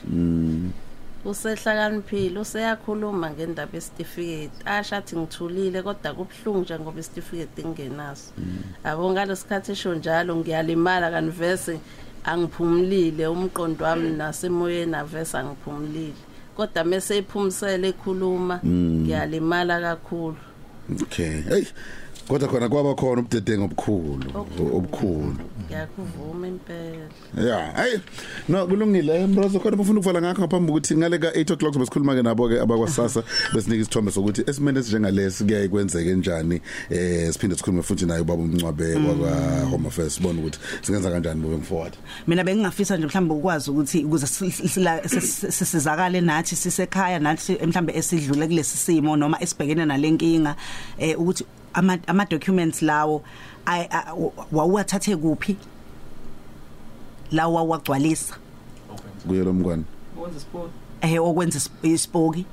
Usehlakaniphile 1.25 2.39
useyakhuluma 2.39 3.31
ngendaba 3.31 3.71
yesitifiketi. 3.73 4.63
Asha 4.65 4.97
athi 4.97 5.15
ngithulile 5.15 5.81
kodwa 5.81 6.13
kubhlungu 6.13 6.61
nje 6.61 6.79
ngoba 6.79 6.99
isitifiketi 6.99 7.61
ingenaso. 7.61 8.31
Yabo 8.85 9.11
ngalesikhathi 9.11 9.71
esho 9.71 9.95
njalo 9.95 10.35
ngiyalimala 10.35 11.11
kanivese 11.11 11.79
angiphumulile 12.23 13.27
umqondo 13.27 13.85
wami 13.85 14.09
nasemoyeni 14.09 14.95
avese 14.95 15.37
angiphumulile. 15.37 16.21
Kodwa 16.55 16.83
mase 16.83 17.17
iphumisele 17.17 17.87
ekhuluma 17.89 18.59
ngiyalimala 18.65 19.81
kakhulu. 19.81 20.37
okay 21.01 21.41
hey 21.41 21.65
kodwa 22.27 22.47
khona 22.47 22.69
kwaba 22.69 22.95
khona 22.95 23.21
ubudedengu 23.21 23.65
obukhulu 23.65 24.25
obukhulu 24.77 25.35
ngiyakuvuma 25.65 26.47
impela 26.47 27.07
Yeah, 27.37 27.75
hey. 27.75 27.99
No 28.49 28.67
kulungile 28.67 29.27
mrozo 29.27 29.59
khona 29.59 29.77
bafuna 29.77 29.99
ukuvala 29.99 30.21
ngakho 30.21 30.41
ngaphambi 30.41 30.71
ukuthi 30.71 30.97
ngale 30.97 31.19
ka 31.19 31.29
8 31.29 31.53
o'clock 31.53 31.77
besikhuluma 31.77 32.15
ke 32.15 32.23
nabo 32.23 32.49
ke 32.49 32.59
abakwasasa 32.59 33.23
besinika 33.53 33.81
isithombe 33.81 34.11
sokuthi 34.11 34.43
esimene 34.47 34.83
sinjengalesi 34.83 35.43
kuyaye 35.43 35.67
kwenzeke 35.67 36.09
kanjani 36.09 36.61
eh 36.89 37.33
siphinde 37.33 37.55
sikhulume 37.55 37.83
futhi 37.83 38.05
naye 38.05 38.21
ubaba 38.21 38.43
umncwabe 38.43 38.95
wakwa 38.95 39.31
Home 39.69 39.87
Affairs 39.87 40.15
sibone 40.15 40.39
ukuthi 40.39 40.59
singenza 40.81 41.11
kanjani 41.11 41.41
moving 41.41 41.63
forward. 41.63 41.93
Mina 42.27 42.43
bengingafisa 42.43 42.97
nje 42.97 43.05
mhlawumbe 43.07 43.33
ukwazi 43.33 43.71
ukuthi 43.71 44.03
ukuze 44.05 44.27
sisizakale 45.51 46.21
nathi 46.21 46.55
sisekhaya 46.55 47.19
nathi 47.19 47.53
mhlawumbe 47.53 47.93
esidlule 47.93 48.47
kulesi 48.47 48.77
simo 48.77 49.17
noma 49.17 49.41
esibhekene 49.41 49.85
nalenkinga 49.85 50.55
eh 50.97 51.19
ukuthi 51.19 51.45
ama 51.77 51.97
ama 52.07 52.25
documents 52.25 52.81
lawo 52.81 53.21
ay- 53.65 53.87
a- 53.91 54.13
wawathathe 54.51 55.15
kuphi? 55.15 55.55
Lawa 57.31 57.63
wagcwalisa 57.63 58.35
Kuye 59.27 59.43
lo 59.43 59.53
mngwane. 59.53 59.83
Wenza 60.21 60.39
sport 60.39 60.71
eh 61.01 61.21
okwenza 61.21 61.59
isp- 61.59 61.83
isipoki 61.93 62.45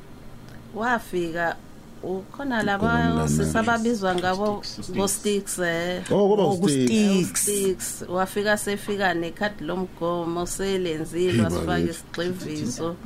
wafika 0.75 1.57
ukhona 2.03 2.23
Khona 2.37 2.63
laba 2.63 3.13
mngani. 3.15 3.29
sisababizwa 3.29 4.15
ngabo 4.15 4.63
bo 4.97 5.09
sticks 5.09 5.59
eh. 5.59 6.03
Oh 6.11 6.29
kuba 6.29 6.43
Oh, 6.43 6.59
uSteve. 6.61 7.25
kuSteve. 7.25 7.25
sticks. 7.37 8.05
Wafika 8.09 8.57
sefika 8.59 9.15
nekhadi 9.15 9.65
lomgomo 9.65 10.47
selenzile 10.47 11.33
Hey, 11.33 11.41
wasifaka 11.41 11.67
bakithi. 11.67 11.91
isigxivizo. 11.91 12.97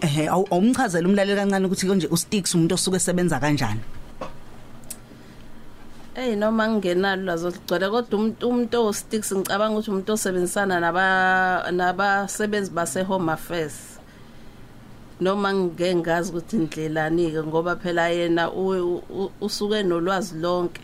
Eh 0.00 0.26
awu- 0.32 0.48
awumchazela 0.50 1.08
umlaleli 1.08 1.40
kancane 1.40 1.66
ukuthi 1.66 1.86
konje 1.86 2.06
uSticks 2.06 2.54
umuntu 2.54 2.74
osuke 2.74 2.96
esebenza 2.96 3.40
kanjani. 3.40 3.80
Ey 6.22 6.36
noma 6.36 6.68
ngingenalo 6.68 7.22
lazo 7.24 7.50
ligcwele 7.50 7.88
kodwa 7.90 8.18
umuntu 8.18 8.48
umuntu 8.48 8.76
osticks 8.86 9.32
ngicabanga 9.34 9.74
ukuthi 9.78 9.90
umuntu 9.90 10.12
osebenzisana 10.12 10.80
naba 10.80 11.04
nabasebenzi 11.72 12.70
base 12.70 13.02
home 13.02 13.32
affairs 13.32 13.74
noma 15.20 15.54
ngeke 15.54 15.94
ngazi 15.94 16.30
ukuthi 16.30 16.56
indlelani 16.56 17.30
ke 17.32 17.42
ngoba 17.42 17.76
phela 17.76 18.08
yena 18.08 18.50
u- 18.52 19.02
u- 19.10 19.30
usuke 19.40 19.82
nolwazi 19.82 20.34
lonke. 20.38 20.82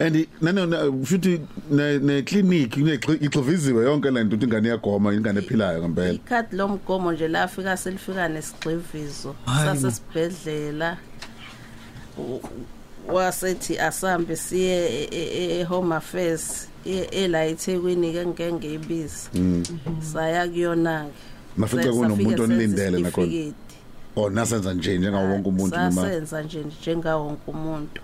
And 0.00 0.26
nano 0.40 0.66
futhi 1.04 1.40
ne 1.70 1.98
ne 1.98 2.22
clinic 2.22 2.76
ixoviziwe 2.76 3.84
yonke 3.84 4.10
lento 4.10 4.36
ukuthi 4.36 4.44
ingane 4.46 4.68
iyagoma 4.68 5.12
ingane 5.14 5.38
ephilayo 5.40 5.78
ngempela. 5.82 6.12
ikhadi 6.12 6.56
lomgomo 6.56 7.12
nje 7.12 7.28
lafika 7.28 7.76
selifika 7.76 8.28
nesigxivizo 8.28 9.34
sasesibhedlela. 9.46 10.96
U- 12.18 12.40
wasethi 13.12 13.78
asambe 13.78 14.36
siye 14.36 15.02
e- 15.02 15.08
e- 15.12 15.60
e 15.60 15.64
home 15.64 15.94
affairs 15.94 16.68
ela 17.12 17.44
eThekwini 17.46 18.12
ke 18.12 18.26
ngeke 18.26 18.52
ngiyibiza 18.52 19.30
saya 20.12 20.48
kuyona 20.48 21.04
ke 21.06 21.60
Nafica 21.60 21.90
kunomuntu 21.92 22.42
onilindele 22.42 22.98
nakhona. 23.00 23.52
Oh 24.16 24.30
nasenza 24.30 24.74
nje 24.74 24.98
njengawo 24.98 25.28
wonke 25.30 25.48
umuntu 25.48 25.76
noma. 25.76 25.92
sasenza 26.02 26.42
nje 26.42 26.64
njengawo 26.64 27.26
wonke 27.26 27.50
umuntu. 27.50 28.00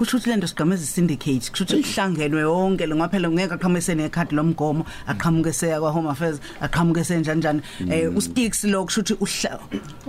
Kusho 0.00 0.16
ukuthi 0.16 0.30
lento 0.30 0.46
sigameza 0.46 0.86
syndicate 0.86 1.50
kusho 1.50 1.64
ukuthi 1.64 1.82
kuhlangenwe 1.82 2.40
yonke 2.40 2.86
lo 2.86 2.96
ngaphela 2.96 3.28
ngeke 3.30 3.54
aqhamuke 3.54 3.94
nekhadi 3.94 4.34
lomgomo 4.34 4.84
aqhamuke 5.06 5.52
seya 5.52 5.80
kwa 5.80 5.90
home 5.90 6.08
affairs 6.10 6.40
aqhamuke 6.60 7.04
senjani 7.04 7.38
njani 7.38 7.60
eh 7.90 8.08
uSticks 8.16 8.64
lo 8.64 8.84
kusho 8.84 9.00
ukuthi 9.00 9.14
uhla- 9.24 9.60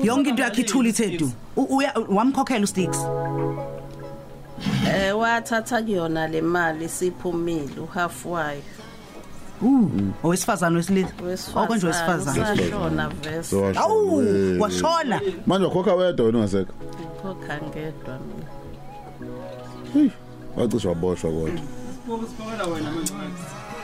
yonke 0.03 0.29
into 0.29 0.43
yakhe 0.43 0.62
ithula 0.62 0.89
ithedu 0.89 1.31
wamkhokhela 2.10 2.63
uSticks. 2.63 2.98
Eh 4.88 5.12
wathatha 5.17 5.81
kuyona 5.81 6.27
le 6.27 6.41
mali 6.41 6.88
siphumile 6.89 7.79
uhalf 7.83 8.25
wayo 8.25 8.62
owesifazana 10.24 10.77
wesilisa? 10.77 11.12
Okonje 11.55 11.88
wesifazana 11.88 12.55
sashona 12.55 13.10
vese 13.10 13.43
So 13.50 13.62
washo, 13.62 13.79
awu 13.79 14.21
"Hey." 14.21 14.57
washona 14.60 15.21
Manje 15.48 15.65
wakhokha 15.65 15.95
wedwa 15.95 16.25
wena 16.25 16.38
ungasekho. 16.38 16.74
khokha 17.21 17.55
ngedwa 17.57 18.19
mina. 18.19 18.61
Wacisha 20.57 20.89
waboshwa 20.89 21.31
kodwa. 21.31 21.62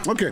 Okay. 0.07 0.29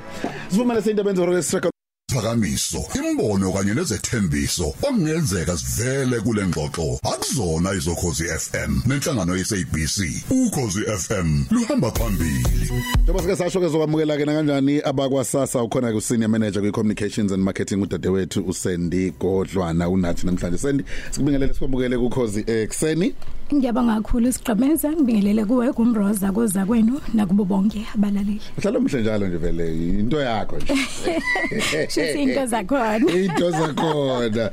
Sivumele 0.50 0.82
sindaba 0.82 1.10
enzoro 1.10 1.42
strike 1.42 1.70
phakamiso 2.16 2.86
imbono 2.96 3.52
kanye 3.52 3.74
nezethembiso 3.74 4.68
okungenzeka 4.68 5.58
sivele 5.58 6.20
kule 6.22 6.48
ngxoxo 6.48 7.00
akuzona 7.04 7.74
izokhozi 7.74 8.24
FM 8.24 8.82
nenhlangano 8.86 9.36
yeSABC 9.36 10.24
ukhozi 10.30 10.82
FM 10.82 11.44
luhamba 11.52 11.92
phambili 11.92 12.72
Njengoba 13.04 13.22
sike 13.22 13.36
sasho 13.36 13.60
ke 13.60 13.68
zokwamukela 13.68 14.18
ke 14.18 14.26
kanjani 14.26 14.82
abakwasasa 14.82 15.64
ukhona 15.64 15.92
ku 15.92 16.02
senior 16.02 16.30
manager 16.30 16.62
kwi 16.62 16.72
communications 16.72 17.32
and 17.32 17.44
marketing 17.44 17.82
udadewethu 17.82 18.44
uSendi 18.48 19.12
Godlwana 19.20 19.90
unathi 19.90 20.26
namhlanje 20.26 20.58
Sendi 20.58 20.84
sikubingelele 21.12 21.54
sikwamukele 21.54 21.98
ku 21.98 22.10
cause 22.10 22.44
ekseni 22.48 23.16
Ngiyabonga 23.54 23.96
kakhulu 24.02 24.34
sigqabeza 24.34 24.90
ngibingelele 24.92 25.46
kuwe 25.46 25.74
kumroza 25.74 26.32
koza 26.32 26.66
kwenu 26.66 27.02
nakubo 27.14 27.46
bonke 27.46 27.86
abalaleli. 27.96 28.42
Mhlalo 28.58 28.80
mhle 28.82 29.02
njalo 29.02 29.28
nje 29.28 29.38
vele 29.38 29.68
into 30.00 30.20
yakho 30.20 30.56
nje 30.58 30.74
Shithi 31.94 32.22
into 32.24 32.46
zakhona. 32.48 33.06
into 33.26 33.52
zakhona 33.52 34.52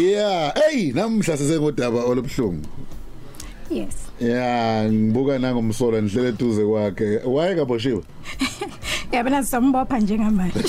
yeah 0.00 0.52
hey 0.54 0.92
namhla 0.92 1.36
sesengodaba 1.36 2.04
olubhlungu 2.04 2.66
Yes. 3.70 3.94
yeah 4.20 4.90
ngibuka 4.92 5.38
nangomsolo 5.38 6.00
nihlele 6.00 6.28
eduze 6.28 6.64
kwakhe 6.66 7.16
wayekaboshiwe 7.24 8.02
Yabona 9.14 9.42
sombopha 9.44 9.98
njengamanje. 9.98 10.64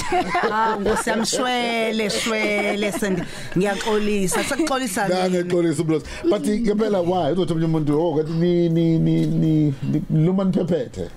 ah 0.51 0.77
ngosiyamshwele 0.79 2.09
shwele 2.09 2.91
sendi 2.91 3.21
ngiyaxolisa 3.57 4.43
sekuxolisa 4.43 5.07
Dange 5.09 5.43
xolisa 5.43 5.81
ublos 5.81 6.03
but 6.29 6.41
ngempela 6.45 7.01
why? 7.01 7.31
Uzothi 7.33 7.53
umuntu 7.53 7.99
oh 7.99 8.15
kathi 8.17 8.31
ni 8.33 8.69
ni 8.69 8.97
ni 8.97 9.25
ni 9.25 9.73
luma 10.09 10.43
niphephethe 10.43 11.09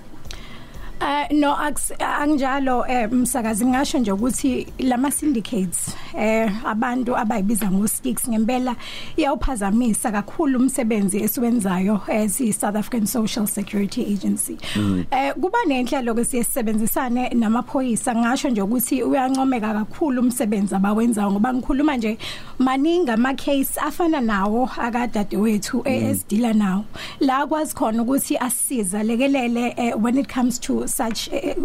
Ah 1.01 1.27
no 1.31 1.55
akusi- 1.55 1.95
anginjalo 1.99 2.85
eh 2.87 3.11
msakazi 3.11 3.65
ngasho 3.65 3.99
nje 3.99 4.11
ukuthi 4.11 4.67
lama 4.79 5.11
syndicates 5.11 5.95
eh 6.19 6.51
abantu 6.65 7.17
abayibiza 7.17 7.71
ngo 7.71 7.87
sticks 7.87 8.29
ngempela 8.29 8.75
iyawuphazamisa 9.17 10.11
kakhulu 10.11 10.59
umsebenzi 10.59 11.17
esiwenzayo 11.23 12.01
as 12.07 12.41
i 12.41 12.51
South 12.53 12.75
African 12.75 13.05
Social 13.05 13.47
Security 13.47 14.01
Agency. 14.13 14.57
Eh 15.11 15.33
kuba 15.33 15.57
nenhlelo 15.67 16.13
ke 16.15 16.23
siyasebenzisane 16.25 17.29
namaphoyisa 17.29 18.15
ngasho 18.15 18.49
nje 18.49 18.61
ukuthi 18.61 19.03
uyancomeka 19.03 19.73
kakhulu 19.73 20.21
umsebenzi 20.21 20.75
abawenzayo 20.75 21.31
ngoba 21.31 21.53
ngikhuluma 21.53 21.97
nje 21.97 22.17
maningi 22.59 23.11
ama 23.11 23.33
case 23.33 23.79
afana 23.79 24.21
nawo 24.21 24.69
akadade 24.77 25.37
wethu 25.37 25.81
esidila 25.85 26.53
nawo. 26.53 26.85
La 27.19 27.47
kwazi 27.47 27.75
khona 27.75 28.01
ukuthi 28.03 28.37
asisiza 28.37 29.03
lekelele 29.03 29.73
eh, 29.77 29.93
when 29.95 30.17
it 30.17 30.27
comes 30.33 30.59
to 30.59 30.88
such 30.89 31.29
eh, 31.33 31.55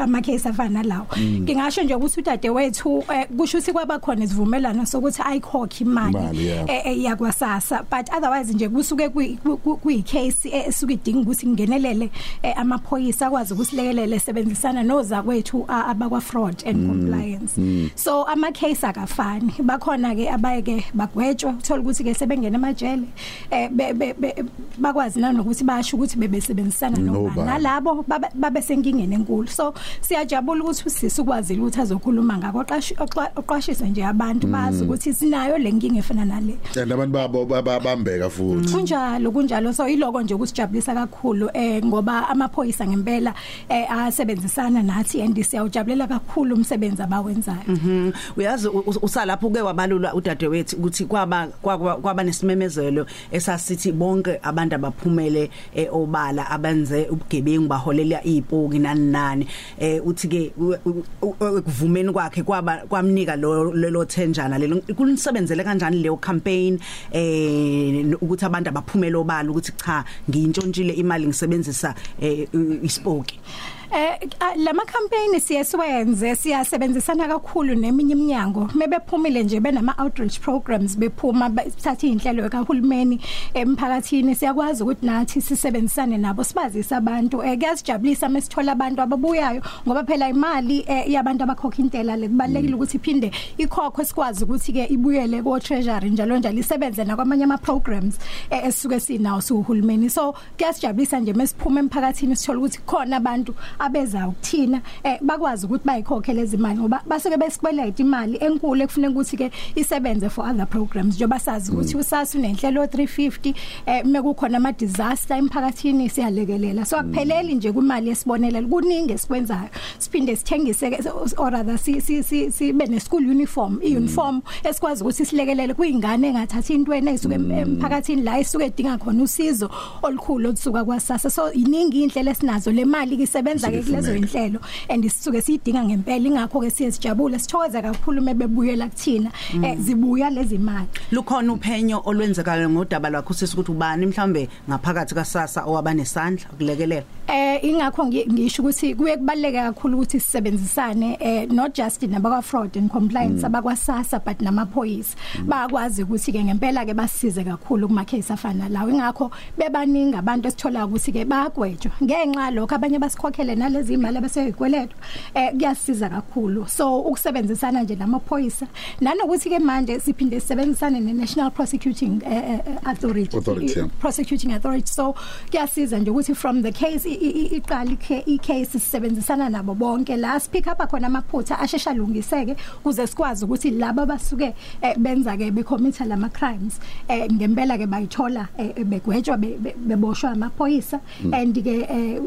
ama 0.00 0.20
case 0.22 0.46
afana 0.48 0.82
lawo. 0.82 1.06
Ngingasho 1.18 1.82
nje 1.82 1.94
ukuthi 1.94 2.20
udade 2.20 2.50
wethu 2.50 3.04
eh, 3.14 3.26
kusho 3.36 3.58
ukuthi 3.58 3.72
kwaba 3.72 3.98
khona 3.98 4.24
isivumelano 4.24 4.86
sokuthi 4.86 5.22
ayikhokhe 5.22 5.84
imali 5.84 6.12
Imali, 6.18 6.46
yeah. 6.46 6.64
eh, 6.70 6.82
eh, 6.86 7.02
yakwasasa. 7.04 7.82
But 7.90 8.08
otherwise 8.16 8.52
nje 8.54 8.68
kusuke 8.68 9.08
kuyi 9.08 10.02
case 10.02 10.48
esuke 10.68 10.92
idinga 10.94 11.20
ukuthi 11.20 11.46
kungenelele 11.46 12.10
eh, 12.42 12.58
amaphoyisa 12.58 13.26
akwazi 13.26 13.54
ukusilekelele 13.54 14.18
sebenzisana 14.18 14.82
noza 14.82 15.22
kwethu 15.22 15.64
a- 15.68 15.86
abakwa 15.86 16.20
fraud 16.20 16.62
and 16.66 16.86
compliance. 16.88 17.60
So 17.94 18.24
ama 18.24 18.52
case 18.52 18.86
akafani. 18.86 19.52
Bakhona 19.62 20.14
ke 20.14 20.28
abayeke 20.30 20.84
bagwetshwa 20.94 21.50
uthola 21.52 21.82
ukuthi 21.82 22.04
ke 22.04 22.14
sebengena 22.14 22.58
emajele 22.58 23.02
eh 23.50 23.68
be- 23.70 23.92
be- 23.92 24.12
be- 24.14 24.44
bakwazi 24.78 25.20
nanokuthi 25.20 25.64
basho 25.64 25.96
ukuthi 25.96 26.16
bebesebenzisana 26.18 26.96
nobani 26.98 27.22
Nobani. 27.28 27.46
nalabo 27.50 28.04
babe- 28.52 28.62
babe 28.62 28.62
senkingeni 28.62 29.14
enkulu. 29.14 29.48
So 29.48 29.74
siyajabula 30.00 30.64
ukuthi 30.64 30.82
usisi 30.86 31.20
ukwazile 31.20 31.60
ukuthi 31.60 31.80
azokhuluma 31.80 32.38
ngako. 32.38 32.58
Oqashi- 32.62 32.94
oqa- 32.96 33.30
oqwashise 33.36 33.88
nje 33.88 34.04
abantu 34.04 34.46
bazi 34.46 34.84
ukuthi 34.84 35.12
sinayo 35.14 35.58
lenkinga 35.58 35.98
efana 35.98 36.24
nale. 36.24 36.58
And 36.76 36.92
abantu 36.92 37.12
babo 37.12 37.44
babambeka 37.46 38.30
futhi. 38.30 38.72
Kunjalo 38.72 39.30
kunjalo. 39.32 39.72
So 39.72 39.88
iloko 39.88 40.22
nje 40.22 40.34
ukusijabulisa 40.34 40.94
kakhulu 40.94 41.50
eh 41.54 41.84
ngoba 41.84 42.28
amaphoyisa 42.28 42.86
ngempela 42.86 43.34
eh 43.68 43.86
asebenzisana 43.90 44.82
nathi 44.82 45.22
and 45.22 45.36
siyawujabulela 45.36 46.06
kakhulu 46.08 46.54
umsebenzi 46.54 47.02
abawenzayo. 47.02 47.58
Mhm. 47.68 48.12
uyazi 48.36 48.68
u- 48.68 48.78
u- 48.86 48.98
usalapho 49.02 49.50
ke 49.50 49.60
wabalula 49.60 50.14
udadewethu 50.14 50.76
ukuthi 50.76 51.04
kwaba 51.04 51.46
kwaba 51.62 51.96
kwaba 51.96 52.22
nesimemezelo 52.24 53.06
esasithi 53.32 53.92
bonke 53.92 54.38
abantu 54.42 54.74
abaphumele 54.74 55.50
eh, 55.74 55.88
obala 55.92 56.50
abenze 56.50 57.06
ubugebengu 57.10 57.68
baholela 57.68 58.20
izipoki 58.42 58.78
nani 58.78 59.10
nani 59.10 59.46
eh 59.78 60.00
uthi 60.04 60.28
ke 60.28 60.52
u- 60.58 60.76
u- 60.84 61.04
u- 61.22 61.58
ekuvumeni 61.58 62.12
kwakhe 62.12 62.42
kwaba 62.42 62.76
kwamnika 62.88 63.36
lo 63.36 63.72
lelo 63.72 64.04
thenjana 64.04 64.58
lelo 64.58 64.80
kunisebenzele 64.96 65.64
kanjani 65.64 66.02
leyo 66.02 66.16
campaign 66.16 66.78
eh 67.12 68.04
n- 68.04 68.14
ukuthi 68.20 68.44
abantu 68.44 68.68
abaphumele 68.70 69.16
obala 69.16 69.50
ukuthi 69.50 69.72
cha 69.76 70.04
ngiyintshontshile 70.28 70.92
imali 70.94 71.26
ngisebenzisa 71.26 71.94
eh, 72.20 72.48
u- 72.54 72.78
isipoki 72.84 73.38
Eh 73.38 73.81
a- 73.92 74.56
lama 74.56 74.82
campaign 74.84 75.40
siyesiwenze 75.40 76.36
siyasebenzisana 76.36 77.28
kakhulu 77.28 77.74
neminye 77.74 78.12
iminyango. 78.12 78.68
Mebephumile 78.74 79.42
nje 79.42 79.60
benama 79.60 79.94
outreach 79.98 80.40
programs 80.40 80.96
bephuma 80.98 81.48
bathatha 81.48 82.06
inhlelo 82.06 82.48
kahulumeni 82.48 83.20
emphakathini. 83.54 84.34
Siyakwazi 84.34 84.82
ukuthi 84.82 85.06
nathi 85.06 85.40
sisebenzisane 85.40 86.18
nabo 86.18 86.44
sibazisa 86.44 86.96
abantu. 86.96 87.42
Eh 87.42 87.58
kuyasijabulisa 87.58 88.28
mesithola 88.28 88.72
abantu 88.72 89.02
ababuyayo 89.02 89.62
ngoba 89.86 90.04
phela 90.04 90.28
imali 90.28 90.84
eh, 90.88 91.10
yabantu 91.10 91.44
abakhokha 91.44 91.82
intela 91.82 92.16
le. 92.16 92.28
Kubalekile 92.28 92.74
ukuthi 92.74 92.96
iphinde 92.96 93.30
ikhokho 93.58 94.04
sikwazi 94.04 94.44
ukuthi 94.44 94.72
ke 94.72 94.84
ibuyele 94.86 95.42
ko 95.42 95.58
treasury 95.60 96.10
njalo 96.10 96.38
njalo 96.38 96.58
isebenze 96.58 97.04
nakwamanye 97.04 97.44
ama 97.44 97.58
programs 97.58 98.18
eh, 98.50 98.64
esisuke 98.64 99.00
sinawo 99.00 99.40
suhulumeni 99.40 100.10
so 100.10 100.34
kuyasijabulisa 100.56 101.20
nje 101.20 101.32
mesiphuma 101.32 101.80
emphakathini 101.80 102.36
sithola 102.36 102.58
ukuthi 102.58 102.78
khona 102.86 103.16
abantu 103.16 103.54
abeza 103.82 104.28
ukuthina 104.28 104.80
eh, 105.04 105.18
bakwazi 105.20 105.66
ukuthi 105.66 105.84
bayikhokhe 105.86 106.32
lezi 106.32 106.56
mali 106.56 106.80
ngoba 106.80 107.02
basuke 107.06 107.36
besikweleta 107.36 108.02
imali 108.02 108.36
enkulu 108.40 108.82
ekufuneka 108.82 109.12
ukuthi 109.12 109.36
ke 109.36 109.50
isebenze 109.74 110.28
for 110.30 110.44
other 110.48 110.66
programs. 110.66 111.14
Njengoba 111.16 111.38
sazi 111.38 111.72
ukuthi 111.72 111.96
usasa 111.96 112.38
unenhlelo 112.38 112.84
350 112.84 113.54
eh 113.86 114.04
mekukhona 114.04 114.56
ama 114.56 114.72
disaster 114.72 115.36
emphakathini 115.36 116.08
siyalekelela. 116.08 116.84
So 116.84 116.96
akupheleli 116.98 117.54
nje 117.54 117.72
kumali 117.72 118.10
esibonelelo 118.10 118.68
kuningi 118.68 119.12
esikwenzayo. 119.12 119.68
Siphinde 119.98 120.36
sithengise 120.36 120.90
ke, 120.90 121.08
or 121.38 121.50
rather 121.50 121.78
si 121.78 122.00
si 122.00 122.22
si 122.22 122.50
sibe 122.50 122.86
ne 122.88 122.98
school 123.00 123.22
uniform 123.26 123.80
i 123.82 123.96
uniform 123.96 124.42
esikwazi 124.64 125.02
ukuthi 125.02 125.24
silekelele 125.26 125.74
kuyingane 125.74 126.28
engathathi 126.28 126.74
intweni 126.74 127.10
ezisuke 127.10 127.34
em- 127.34 127.50
emphakathini 127.52 128.22
la 128.22 128.38
isuke 128.40 128.64
edinga 128.64 128.98
khona 128.98 129.22
usizo 129.22 129.70
olukhulu 130.02 130.48
olusuka 130.48 130.84
kwasasa 130.84 131.30
so 131.30 131.52
iningi 131.52 132.02
indlela 132.02 132.30
esinazo. 132.30 132.72
Le 132.72 132.84
mali 132.84 133.16
ke 133.16 133.22
isebenza 133.22 133.71
ke 133.72 133.82
kulezo 133.82 134.14
inhlelo 134.16 134.60
and 134.88 135.04
sisuke 135.04 135.40
siyidinga 135.42 135.84
ngempela. 135.84 136.28
Ingakho 136.28 136.60
ke 136.60 136.70
siyesijabule 136.70 137.38
sithokoza 137.38 137.82
kakhulu 137.82 138.22
mebebuyela 138.22 138.88
kuthina 138.88 139.30
eh, 139.64 139.78
zibuya 139.78 140.30
lezi 140.30 140.58
mali. 140.58 140.86
Lukhona 141.10 141.52
uphenyo 141.52 142.02
olwenzekayo 142.04 142.70
ngodaba 142.70 143.10
lwakho 143.10 143.34
sisi 143.34 143.54
ukuthi 143.54 143.72
ubani? 143.72 144.06
Mhlambe 144.06 144.48
ngaphakathi 144.68 145.14
kasasa 145.14 145.64
owabanesandla 145.64 146.46
ukulekelela. 146.52 147.04
Eh 147.28 147.64
ingakho 147.64 148.02
ngi- 148.04 148.26
ngisho 148.32 148.62
ukuthi 148.62 148.94
kuye 148.94 149.16
kubaleke 149.16 149.58
kakhulu 149.62 149.96
ukuthi 149.98 150.20
sisebenzisane 150.20 151.16
eh 151.20 151.46
not 151.50 151.74
just 151.74 152.02
nabakwa 152.02 152.42
fraud 152.42 152.76
and 152.76 152.90
compliance 152.90 153.44
abakwa 153.46 153.76
SASSA 153.76 154.20
but 154.24 154.38
namaphoyisa. 154.40 155.16
Bakwazi 155.46 156.02
ukuthi 156.02 156.32
ke 156.32 156.44
ngempela 156.44 156.84
ke 156.86 156.94
basisize 156.94 157.44
kakhulu 157.44 157.88
kuma 157.88 158.04
case 158.04 158.30
afana 158.32 158.68
lawo. 158.68 158.90
Ingakho 158.90 159.30
bebaningi 159.58 160.16
abantu 160.16 160.48
esithola 160.48 160.86
ukuthi 160.86 161.12
ke 161.12 161.24
bayagwetshwa. 161.24 161.92
Ngenxa 162.02 162.50
lokho 162.50 162.74
abanye 162.74 162.98
basikhokhele 162.98 163.51
nalezi 163.56 163.94
imali 163.94 164.18
abaseyikweleto 164.18 164.96
eh 165.34 165.52
kuyasiza 165.52 166.08
kakhulu. 166.08 166.68
So 166.68 167.00
ukusebenzisana 167.00 167.82
nje 167.82 167.94
namaphoyisa 167.96 168.66
nanokuthi 169.00 169.48
ke 169.50 169.58
manje 169.58 170.00
siphinde 170.00 170.40
sisebenzisane 170.40 171.00
ne 171.00 171.12
National 171.12 171.50
Prosecuting 171.50 172.22
eh, 172.26 172.36
eh, 172.50 172.60
Authority. 172.84 173.36
Authority, 173.36 173.78
yeah. 173.78 173.88
prosecuting 174.00 174.52
authority. 174.52 174.86
So 174.92 175.14
kuyasiza 175.50 175.98
nje 175.98 176.10
ukuthi 176.10 176.34
from 176.34 176.62
the 176.62 176.72
case 176.72 177.06
i- 177.08 177.14
i- 177.14 177.30
i- 177.46 177.56
iqala 177.56 177.90
ikhe- 177.90 178.22
i-case 178.26 178.78
sisebenzisana 178.78 179.48
nabo 179.48 179.74
bonke. 179.74 180.16
La 180.16 180.38
pick 180.40 180.66
up 180.66 180.78
khona 180.90 181.06
amaphutha 181.06 181.58
ashesha 181.60 181.90
alungiseke 181.90 182.56
kuze 182.82 183.06
sikwazi 183.06 183.44
ukuthi 183.44 183.70
laba 183.70 184.06
basuke 184.06 184.54
eh, 184.82 184.96
benza 184.98 185.36
ke 185.36 185.50
becommita 185.50 186.04
lama 186.04 186.28
crimes 186.28 186.80
eh, 187.08 187.26
ngempela 187.32 187.78
ke 187.78 187.86
bayithola 187.86 188.48
eh, 188.58 188.84
begwetshwa 188.84 189.36
be- 189.36 189.58
be- 189.58 189.74
beboshwa 189.78 190.30
amaphoyisa. 190.32 191.00
And 191.32 191.54
ke 191.54 191.86
eh, 191.88 192.20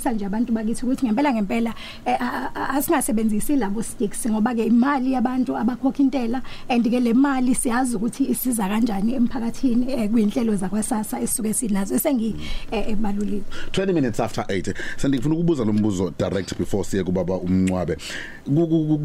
s- 0.00 0.06
s- 0.06 0.10
siyabazisa 0.10 0.12
nje 0.12 0.26
abantu 0.26 0.52
bakithi 0.52 0.86
ukuthi 0.86 1.06
ngempela 1.06 1.32
ngempela 1.32 1.74
eh, 2.06 2.16
a- 2.22 2.50
a- 2.54 2.68
asingasebenzisi 2.68 3.56
labo 3.56 3.82
sticks 3.82 4.26
ngoba 4.26 4.54
ke 4.54 4.64
imali 4.66 5.12
yabantu 5.12 5.56
abakhokha 5.56 6.02
intela 6.02 6.42
and 6.68 6.84
ke 6.90 7.00
le 7.00 7.12
mali 7.14 7.54
siyazi 7.54 7.96
ukuthi 7.96 8.24
isiza 8.30 8.68
kanjani 8.68 9.14
emphakathini 9.14 9.92
eh, 9.92 10.10
kwinhlelo 10.10 10.56
zakwasasa 10.56 11.20
esisuke 11.20 11.52
sinazo 11.54 11.94
esengi 11.94 12.36
eh, 12.72 12.88
ebalulile 12.88 13.42
20 13.72 13.92
minutes 13.92 14.20
after 14.20 14.44
8 14.44 14.74
sendifuna 14.96 15.34
ukubuza 15.34 15.64
lo 15.64 15.72
mbuzo 15.72 16.12
direct 16.18 16.58
before 16.58 16.84
siye 16.84 17.04
kubaba 17.04 17.34
umncwabe. 17.36 17.96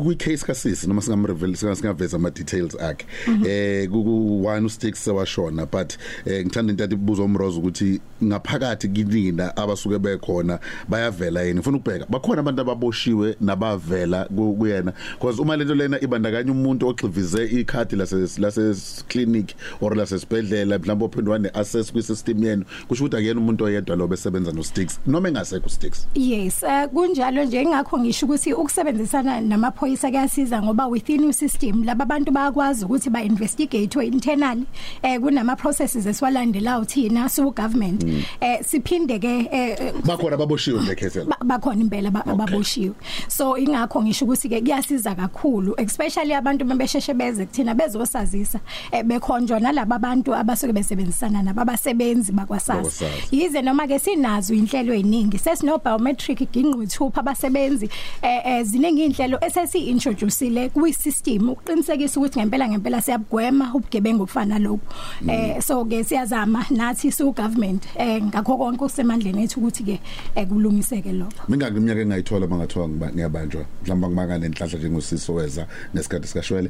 Kwi 0.04 0.16
case 0.16 0.46
kasisi 0.46 0.88
noma 0.88 1.02
singamreveal 1.02 1.56
singaveza 1.56 2.18
ama 2.18 2.32
details 2.32 2.76
akhe 2.80 3.06
eh 3.46 3.90
ku 3.90 4.46
one 4.46 4.70
sticks 4.70 5.04
sewashona 5.06 5.66
but 5.66 5.98
eh, 6.26 6.46
ngithanda 6.46 6.72
into 6.72 6.84
yathi 6.84 6.96
ibuzo 6.96 7.26
umrozo 7.26 7.60
ukuthi 7.60 8.00
ngaphakathi 8.24 8.88
kinina 8.90 9.58
abasuke 9.58 10.00
bekhona 10.00 10.60
bayavela 10.90 11.42
yini 11.44 11.56
ngifuna 11.60 11.78
ukubheka. 11.78 12.06
Bakhona 12.10 12.40
abantu 12.40 12.62
ababoshiwe 12.62 13.36
nabavela 13.42 14.26
ku- 14.26 14.56
kuyena 14.60 14.94
because 15.20 15.40
uma 15.40 15.56
lento 15.58 15.76
lena 15.76 16.00
ibandakanya 16.02 16.52
umuntu 16.52 16.88
oxivize 16.88 17.46
ikhadi 17.46 17.96
lase 17.96 18.40
lase 18.40 19.04
clinic 19.10 19.56
or 19.82 19.96
lasesibhedlela 19.96 20.80
mhlawumbe 20.80 21.06
ophindwa 21.06 21.40
ne 21.40 21.50
access 21.54 21.92
kwi 21.92 22.04
system 22.04 22.44
yenu 22.44 22.66
kusho 22.88 23.04
ukuthi 23.06 23.18
akuyena 23.18 23.40
umuntu 23.40 23.64
oyedwa 23.66 23.96
lo 23.96 24.08
besebenza 24.08 24.52
no 24.52 24.64
sticks 24.64 25.00
noma 25.08 25.30
engasekho 25.30 25.70
sticks 25.70 26.08
Yes, 26.16 26.64
uh, 26.64 26.86
kunjalo 26.94 27.44
nje 27.46 27.62
ingakho 27.62 28.00
ngisho 28.00 28.26
ukuthi 28.26 28.54
ukusebenzisana 28.54 29.42
namaphoyisa 29.42 30.10
kuyasiza 30.10 30.62
ngoba 30.64 30.88
within 30.88 31.24
your 31.24 31.34
system 31.34 31.84
laba 31.84 32.04
abantu 32.04 32.32
bayakwazi 32.32 32.86
ukuthi 32.86 33.10
ba 33.10 33.24
investigate 33.24 33.96
internally 34.08 34.64
eh 35.04 35.20
kunama 35.20 35.56
processes 35.56 36.06
esiwalandelayo 36.06 36.86
thina 36.86 37.30
su 37.30 37.52
government 37.52 38.04
eh 38.42 38.60
siphinde 38.66 39.20
ke 39.20 39.50
eh, 39.52 39.94
bakhona 40.06 40.38
baboshiwe 40.38 40.75
nje 40.82 40.96
case 40.96 41.24
ba- 41.26 41.38
bakhona 41.46 41.82
impela 41.82 42.12
ba- 42.12 42.26
ababoshiwe 42.26 42.94
so 43.28 43.58
ingakho 43.58 44.02
ngisho 44.04 44.26
ukuthi 44.26 44.50
ke 44.50 44.62
kuyasiza 44.62 45.16
kakhulu 45.16 45.74
especially 45.78 46.34
abantu 46.34 46.66
bebesheshe 46.66 47.14
beze 47.14 47.46
kuthina 47.46 47.74
bezosazisa 47.74 48.60
eh, 48.92 49.04
bekhonjwa 49.04 49.60
nalabo 49.60 49.96
abantu 49.96 50.36
abasuke 50.36 50.74
besebenzisana 50.74 51.44
nabo 51.44 51.62
abasebenzi 51.62 52.32
bakwasasa 52.32 52.74
Bakwasasa. 52.76 53.06
yize 53.32 53.62
noma 53.62 53.88
ke 53.88 54.00
sinazo 54.00 54.54
inhle 54.54 54.76
inhlelo 54.80 54.94
eziningi 54.94 55.38
sesino 55.38 55.78
biometric 55.78 56.52
gingqwithupha 56.52 57.20
abasebenzi 57.22 57.90
eh 58.22 58.42
eh, 58.46 58.64
ziningi 58.66 59.06
inhlelo 59.06 59.38
esesi 59.42 59.80
introduceile 59.80 60.70
kwi 60.70 60.94
system 60.94 61.50
ukuqinisekisa 61.50 62.20
ukuthi 62.20 62.40
ngempela 62.40 62.70
ngempela 62.70 63.02
siyabugwema 63.02 63.72
ubugebengu 63.74 64.24
obufana 64.24 64.60
lokho 64.60 64.80
eh 65.28 65.62
so 65.62 65.86
ke 65.86 66.04
siyazama 66.04 66.66
nathi 66.70 67.12
su 67.12 67.32
government 67.32 67.84
eh 67.96 68.24
ngakho 68.24 68.58
konke 68.58 68.78
kusemandleni 68.78 69.44
ethu 69.44 69.60
ukuthi 69.60 69.84
ke 69.84 70.00
eh, 70.36 70.48
kulungiseke 70.70 71.12
lokho. 71.12 71.32
Mingaki 71.50 71.78
iminyaka 71.78 72.02
engayithola 72.02 72.48
bangathiwa 72.48 72.88
ngiba- 72.88 73.14
ngiyabanjwa. 73.14 73.66
Mhlawumbe 73.84 74.08
ngimaka 74.08 74.38
nenhlahla 74.38 74.78
njengosiso 74.80 75.34
weza 75.34 75.68
nesikhathi 75.94 76.28
sikashwele. 76.28 76.70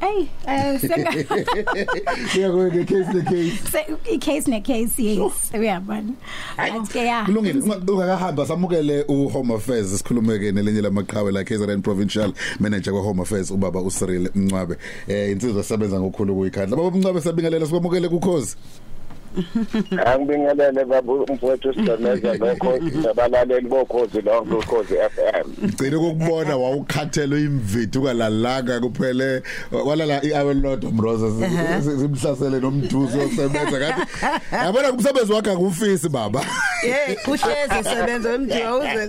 Hey 0.00 0.26
eh 0.48 0.80
senga 0.80 1.10
Ngiyakho 2.34 2.70
ke 2.74 2.84
case 2.84 3.12
ne 3.14 3.22
case. 3.22 3.70
Se- 3.72 4.12
i-case 4.12 4.46
ne-case 4.50 4.98
yes. 5.02 5.32
Uyabona. 5.54 6.12
Ke 6.92 6.98
ya 7.06 7.24
kulungile. 7.24 7.60
Unga- 7.60 7.92
ungakahamba 7.92 8.46
samukele 8.46 9.04
u 9.08 9.28
Home 9.28 9.54
Affairs 9.54 9.96
sikhulumeke 9.98 10.52
nelinye 10.52 10.80
lamaqhawe 10.82 11.32
la 11.32 11.44
KZN 11.44 11.82
Provincial 11.82 12.32
Manager 12.60 12.92
kwa 12.92 13.02
Home 13.02 13.22
Affairs 13.22 13.50
ubaba 13.50 13.80
uCyril 13.80 14.30
Mncwabe. 14.34 14.76
Eh 15.08 15.30
insizwa 15.32 15.60
esebenza 15.60 16.00
ngokukhulu 16.00 16.36
kuyikhandla 16.36 16.76
baba 16.76 16.90
Mncwabe 16.90 17.20
sabingelela 17.20 17.66
sikwamukele 17.66 18.08
kukhozi 18.08 18.56
Angibingelele 20.06 20.84
baba 20.84 21.12
umfowethu 21.12 21.74
Sidoneza 21.74 22.34
lokho 22.34 22.78
nabalaleli 23.02 23.68
bokhozi 23.68 24.20
lonke 24.20 24.54
ukhozi 24.54 24.94
FM. 24.94 25.66
Ngcile 25.66 25.98
kokubona 25.98 26.56
wawukhathelwe 26.56 27.40
imvithi 27.40 27.98
ukalalaka 27.98 28.80
kuphele 28.80 29.42
walala 29.86 30.24
iawe 30.24 30.54
lodwa 30.54 30.90
Mroza 30.92 31.26
simhlasele 31.82 32.60
nomduzo 32.60 33.18
osebenza 33.20 33.78
kanti 33.78 34.00
yabona 34.52 34.92
kumsebenzi 34.92 35.32
wakhe 35.32 35.50
akufisi 35.50 36.08
baba 36.08 36.40
hey 36.80 37.16
uhleze 37.26 37.90
sebenza 37.94 38.34
emdiwa 38.34 38.78
uze 38.78 39.08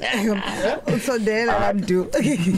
usondela 0.97 1.59
lamdu 1.59 2.07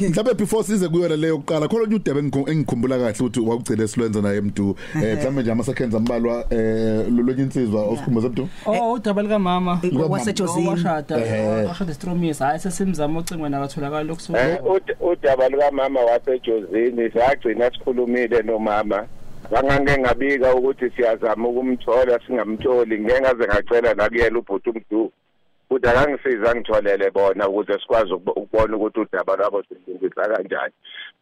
mhlawumbe 0.09 0.33
before 0.33 0.63
size 0.63 0.87
kuyona 0.87 1.15
leyo 1.15 1.37
kuqala 1.37 1.67
khona 1.67 1.85
nje 1.85 1.95
udebe 1.95 2.19
engikhu- 2.21 2.51
engikhumbula 2.51 2.97
kahle 2.97 3.13
ukuthi 3.19 3.39
wawugcile 3.39 3.87
silwenza 3.87 4.21
naye 4.21 4.37
emdu 4.37 4.75
eh 5.03 5.17
mhlawumbe 5.17 5.41
nje 5.41 5.51
ama 5.51 5.63
seconds 5.63 5.95
ambalwa 5.95 6.45
eh 6.49 7.05
lolunye 7.59 7.65
insizwa 7.65 7.87
osikhumbuza 7.87 8.27
emdu 8.27 8.49
Oh 8.65 8.91
udaba 8.93 9.21
lika 9.21 9.39
mama 9.39 9.81
wasejozini 10.09 10.67
washada 10.67 11.17
Ehhe. 11.17 11.65
washada 11.65 11.93
Stromis 11.93 12.39
hayi 12.39 12.59
sesimzama 12.59 13.19
ucingweni 13.19 13.55
akatholakala 13.55 14.03
lokusuka 14.03 14.49
Eh 14.49 14.59
ud- 14.63 14.95
udaba 15.11 15.49
lika 15.49 15.71
mama 15.71 15.99
wasejozini 16.01 17.11
sagcina 17.11 17.71
sikhulumile 17.71 18.41
nomama. 18.41 19.05
Bangange 19.51 19.97
ngabika 19.97 20.55
ukuthi 20.55 20.89
siyazama 20.95 21.47
ukumthola 21.49 22.19
singamtholi 22.27 22.99
ngeke 22.99 23.21
ngaze 23.21 23.45
ngacela 23.47 23.93
nakuyena 23.93 24.39
ubhuti 24.39 24.69
umdu. 24.69 25.11
Ukuthi 25.69 25.87
akangisiza 25.87 26.55
ngitholele 26.55 27.11
bona 27.11 27.47
ukuze 27.49 27.73
sikwazi 27.79 28.13
ukub- 28.13 28.31
ukubona 28.35 28.77
ukuthi 28.77 28.99
udaba 28.99 29.35
lwabo 29.35 29.63
silungisa 29.63 30.21
kanjani. 30.21 30.73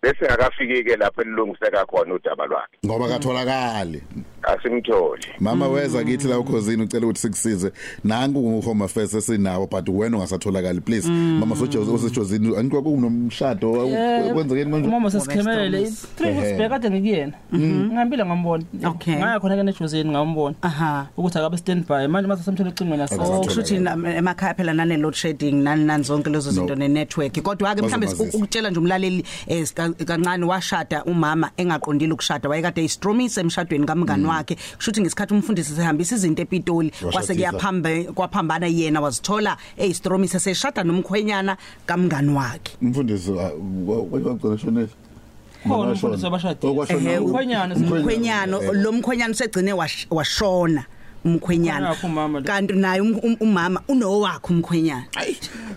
Bese 0.01 0.25
ngakafiki 0.25 0.83
ke 0.83 0.95
lapho 0.95 1.21
elungiseka 1.21 1.85
khona 1.85 2.13
udaba 2.13 2.45
lwakhe. 2.45 2.77
ngoba 2.85 3.07
katholakali 3.07 4.03
Asimtholi. 4.43 5.25
mama 5.39 5.67
weza 5.67 6.03
kithi 6.03 6.27
la 6.27 6.39
ukhosini 6.39 6.83
ucela 6.83 7.05
ukuthi 7.05 7.19
sikusize. 7.21 7.71
Nanku 8.03 8.41
ku 8.41 8.61
home 8.61 8.85
affairs 8.85 9.13
esinawo 9.13 9.67
but 9.67 9.89
wena 9.89 10.17
ungasatholakali 10.17 10.81
please. 10.81 11.09
Mama 11.09 11.55
sojozi 11.55 11.91
osejozini 11.91 12.57
anikwa 12.57 12.81
kunomshado 12.81 13.71
kwenzekeni 14.33 14.71
manje? 14.71 14.87
umama 14.87 15.11
sesikhemele. 15.11 15.79
3 15.81 16.37
weeks 16.37 16.57
back 16.57 16.69
kade 16.69 16.89
ngikuyena. 16.89 17.33
Ngihambile 17.53 18.25
ngambona. 18.25 18.63
Ngaya 19.07 19.39
khona 19.39 19.55
ke 19.55 19.63
nejozini 19.63 20.09
ngambona. 20.11 20.55
Aha. 20.61 21.07
Ukuthi 21.17 21.37
akabe 21.39 21.57
stand 21.57 21.87
by 21.87 22.07
manje 22.07 22.27
mase 22.27 22.43
samthola 22.43 22.69
ecingweni 22.69 23.01
Oh 23.01 23.05
aso 23.05 23.41
kusho 23.41 23.61
ukuthi 23.61 23.79
na- 23.79 24.15
emakhaya 24.17 24.53
phela 24.53 24.73
nane 24.73 24.97
load 24.97 25.13
shedding 25.15 25.63
nani 25.63 25.83
nani 25.83 26.03
zonke 26.03 26.29
lezo 26.29 26.51
zinto 26.51 26.75
ne 26.75 26.87
network 26.87 27.41
kodwa 27.41 27.75
ke 27.75 27.81
mhlambe 27.81 28.07
ukutshela 28.07 28.69
nje 28.69 28.79
umlaleli 28.79 29.23
eh, 29.47 29.67
kancane 30.05 30.45
washada 30.45 31.03
umama 31.03 31.51
engaqondile 31.57 32.13
ukushada. 32.13 32.49
Wayekade 32.49 32.83
istromise 32.83 33.41
emshadweni 33.41 33.85
kamngani 33.85 34.26
wakhe. 34.29 34.55
Kusho 34.55 34.91
ukuthi 34.91 35.01
ngesikhathi 35.01 35.33
umfundisi 35.33 35.75
sehambisa 35.75 36.15
izinto 36.15 36.41
epitoli 36.41 36.89
kwase 36.91 37.05
Washadisa. 37.05 37.33
kuyaphambe 37.33 38.03
kwaphambana 38.03 38.67
yena 38.67 39.01
wazithola 39.01 39.57
eyistromise 39.77 40.39
seshada 40.39 40.83
nomkhwenyana 40.83 41.57
kamngani 41.85 42.33
wakhe. 42.35 42.71
Umfundisi 42.81 43.31
wacela 43.31 44.57
shonela 44.57 44.87
khona 45.67 45.91
umfundisi 45.91 46.25
wabashadile 46.25 46.85
Ehe, 46.89 47.17
umkhwenyana. 47.17 47.75
Umkhwenyana 47.75 48.57
lo 48.73 48.91
mkhwenyana 48.91 49.31
usegcine 49.31 49.73
wash- 49.73 50.07
washona. 50.09 50.85
Umkhwenyana. 51.27 51.79
Khona 51.79 51.89
yakho 51.89 52.07
umama 52.07 52.39
lo. 52.39 52.45
kanti 52.45 52.73
naye 52.73 53.01
um- 53.01 53.19
um- 53.23 53.37
umama 53.39 53.81
unowakhe 53.87 54.53
umkhwenyana. 54.53 55.05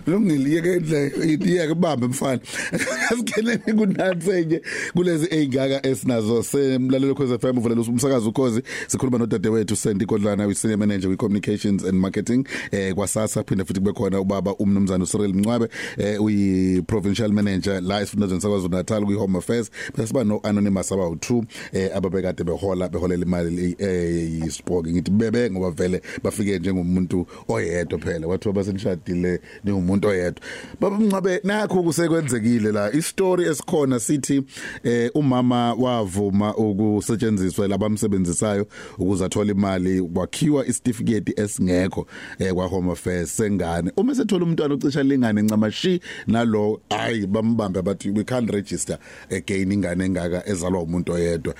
Lungiliyeke 0.07 0.73
indle 0.73 1.11
iyeke 1.45 1.73
bambe 1.75 2.07
mfana 2.07 2.39
asikene 3.11 3.57
kunansenye 3.57 4.61
kulezi 4.93 5.27
eyingaka 5.31 5.87
esinazo. 5.87 6.43
Semlalelo 6.43 7.15
khoze 7.15 7.37
FM 7.37 7.57
uvulela 7.57 7.81
umsakazo 7.81 8.29
ukhozi. 8.29 8.61
Sikhuluma 8.87 9.17
nodade 9.17 9.49
wethu 9.49 9.75
Sandy 9.75 10.05
Kodlana 10.05 10.45
uyi 10.47 10.55
senior 10.55 10.77
manager 10.77 11.09
we 11.09 11.15
communications 11.17 11.83
and 11.83 11.99
marketing 11.99 12.47
eh 12.71 12.93
kwasasa. 12.93 13.43
Phinde 13.43 13.63
futhi 13.65 13.79
kube 13.79 13.93
khona 13.93 14.19
ubaba 14.19 14.55
umnumzana 14.55 15.03
uCyril 15.03 15.33
Mncwabe 15.33 15.67
eh 15.97 16.21
uyi 16.21 16.81
provincial 16.81 17.31
manager 17.31 17.81
la 17.81 18.01
esifundazweni 18.01 18.41
sakwaZulu 18.41 18.75
Natal 18.75 19.05
kwi 19.05 19.15
home 19.15 19.37
affairs. 19.37 19.71
Bese 19.95 20.07
siba 20.07 20.23
no 20.23 20.39
anonymous 20.43 20.91
about 20.91 21.29
2 21.29 21.43
eh 21.73 21.89
ababekade 21.95 22.43
behola 22.43 22.89
beholela 22.89 23.25
imali 23.25 23.75
eh 23.79 24.41
yispoke 24.43 24.91
ngithi 24.91 25.11
bebe 25.11 25.40
ngoba 25.49 25.71
vele 25.71 26.01
bafike 26.23 26.59
njengomuntu 26.59 27.27
oyedwa 27.47 27.99
phela. 27.99 28.27
Wathiwa 28.27 28.53
basenishadile 28.53 29.41
ningumuntu 29.63 30.07
oyedwa. 30.07 30.41
Baba 30.79 30.99
Mncwabe 30.99 31.41
nakho 31.43 31.83
kusekwenzekile 31.83 32.71
la. 32.71 32.93
Istory 32.93 33.45
esikhona 33.45 33.99
sithi 33.99 34.43
eh 34.83 35.11
umama 35.13 35.73
wavuma 35.73 36.55
ukusetshenziswa 36.55 37.67
labamsebenzisayo 37.67 38.67
ukuze 38.97 39.25
athole 39.25 39.51
imali. 39.51 40.01
Kwakhiwa 40.01 40.67
isitifiketi 40.67 41.33
esingekho 41.41 42.07
eh 42.39 42.53
kwa 42.53 42.67
home 42.67 42.91
affairs 42.91 43.37
sengane. 43.37 43.91
Uma 43.97 44.15
sethola 44.15 44.45
umntwana 44.45 44.75
ucisha 44.75 45.03
lingane 45.03 45.41
ncamashi 45.41 46.01
nalo 46.27 46.81
hayi 46.89 47.27
bambambe 47.27 47.81
bathi 47.81 48.09
we 48.09 48.23
can't 48.23 48.49
register 48.49 48.97
again 49.29 49.71
ingane 49.71 50.05
engaka 50.05 50.49
ezalwa 50.49 50.81
umuntu 50.81 51.11
oyedwa. 51.13 51.55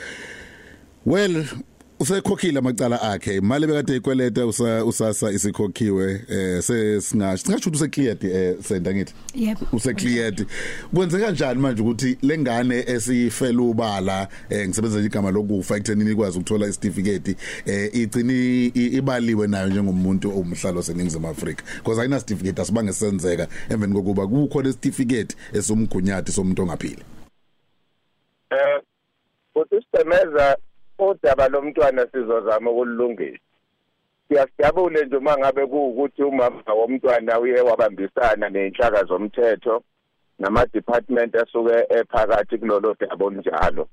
Well 1.06 1.46
usekhokhile 2.02 2.60
amacala 2.60 3.02
akhe. 3.02 3.36
Imali 3.38 3.68
bekade 3.68 3.96
ikweleta 3.96 4.46
usa 4.46 4.86
usasa 4.86 5.32
isikhokhiwe 5.32 6.26
eh 6.30 6.62
sesingasho 6.62 7.46
singasho 7.46 7.70
ukuthi 7.70 7.84
usecleared 7.84 8.24
eh 8.24 8.56
senda 8.64 8.94
ngithi? 8.94 9.14
Yebo 9.36 9.68
usecleared 9.74 10.46
kwenze 10.94 11.20
kanjani 11.20 11.62
manje 11.62 11.82
ukuthi 11.82 12.18
lengane 12.22 12.76
esifela 12.88 13.62
ubala 13.62 14.28
eh 14.50 14.68
ngisebenzisa 14.68 15.06
igama 15.06 15.32
lokufa 15.32 15.76
ekuthenini 15.76 16.12
ikwazi 16.12 16.38
ukuthola 16.38 16.68
isitifiketi 16.68 17.36
eh 17.66 17.90
igcini 17.94 18.66
ibaliwe 18.68 19.48
nayo 19.48 19.68
njengomuntu 19.68 20.40
omhlalo 20.40 20.82
seningizimu 20.82 21.28
Afrika? 21.28 21.64
Because 21.78 22.02
ayina 22.02 22.20
certificate 22.20 22.62
asibange 22.62 22.94
senzeka 22.94 23.48
emveni 23.70 23.94
kokuba 23.94 24.28
kukhona 24.28 24.70
isitifiketi 24.70 25.36
esomgunyathi 25.54 26.32
somuntu 26.32 26.62
ongaphili 26.62 27.04
Eh 28.52 28.82
futhi 29.54 29.76
sisemeza 29.92 30.58
udaba 31.10 31.48
lomntwana 31.48 32.08
sizozama 32.12 32.72
ukulungisa. 32.72 33.40
Siyasijabule 34.28 35.06
nje 35.06 35.16
uma 35.18 35.38
ngabe 35.38 35.66
kuukuthi 35.66 36.24
umama 36.24 36.74
womntwana 36.74 37.40
uye 37.40 37.62
wabambisana 37.62 38.50
nenhlaka 38.50 39.04
zomthetho 39.04 39.84
nama 40.40 40.66
department 40.66 41.36
asuke 41.36 41.86
ephakathi 41.90 42.58
kulolo 42.58 42.96
daba 43.00 43.26
onjalo. 43.26 43.88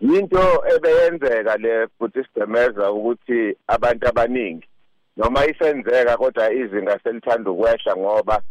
Yinto 0.00 0.64
ebeyenzeka 0.74 1.56
le 1.56 1.86
futhi 1.98 2.24
sisemeza 2.24 2.92
ukuthi 2.92 3.56
abantu 3.66 4.08
abaningi 4.08 4.68
noma 5.16 5.46
isenzeka 5.46 6.16
kodwa 6.16 6.52
izinga 6.52 6.98
selithanda 7.02 7.50
ukwehla 7.50 7.96
ngoba 7.96 8.42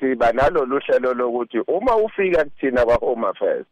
siba 0.00 0.32
nalo 0.32 0.64
luhlelo 0.64 1.14
lokuthi 1.14 1.58
uma 1.58 1.96
ufika 1.96 2.44
kuthina 2.44 2.84
kwa 2.84 2.94
home 2.94 3.26
affairs 3.26 3.66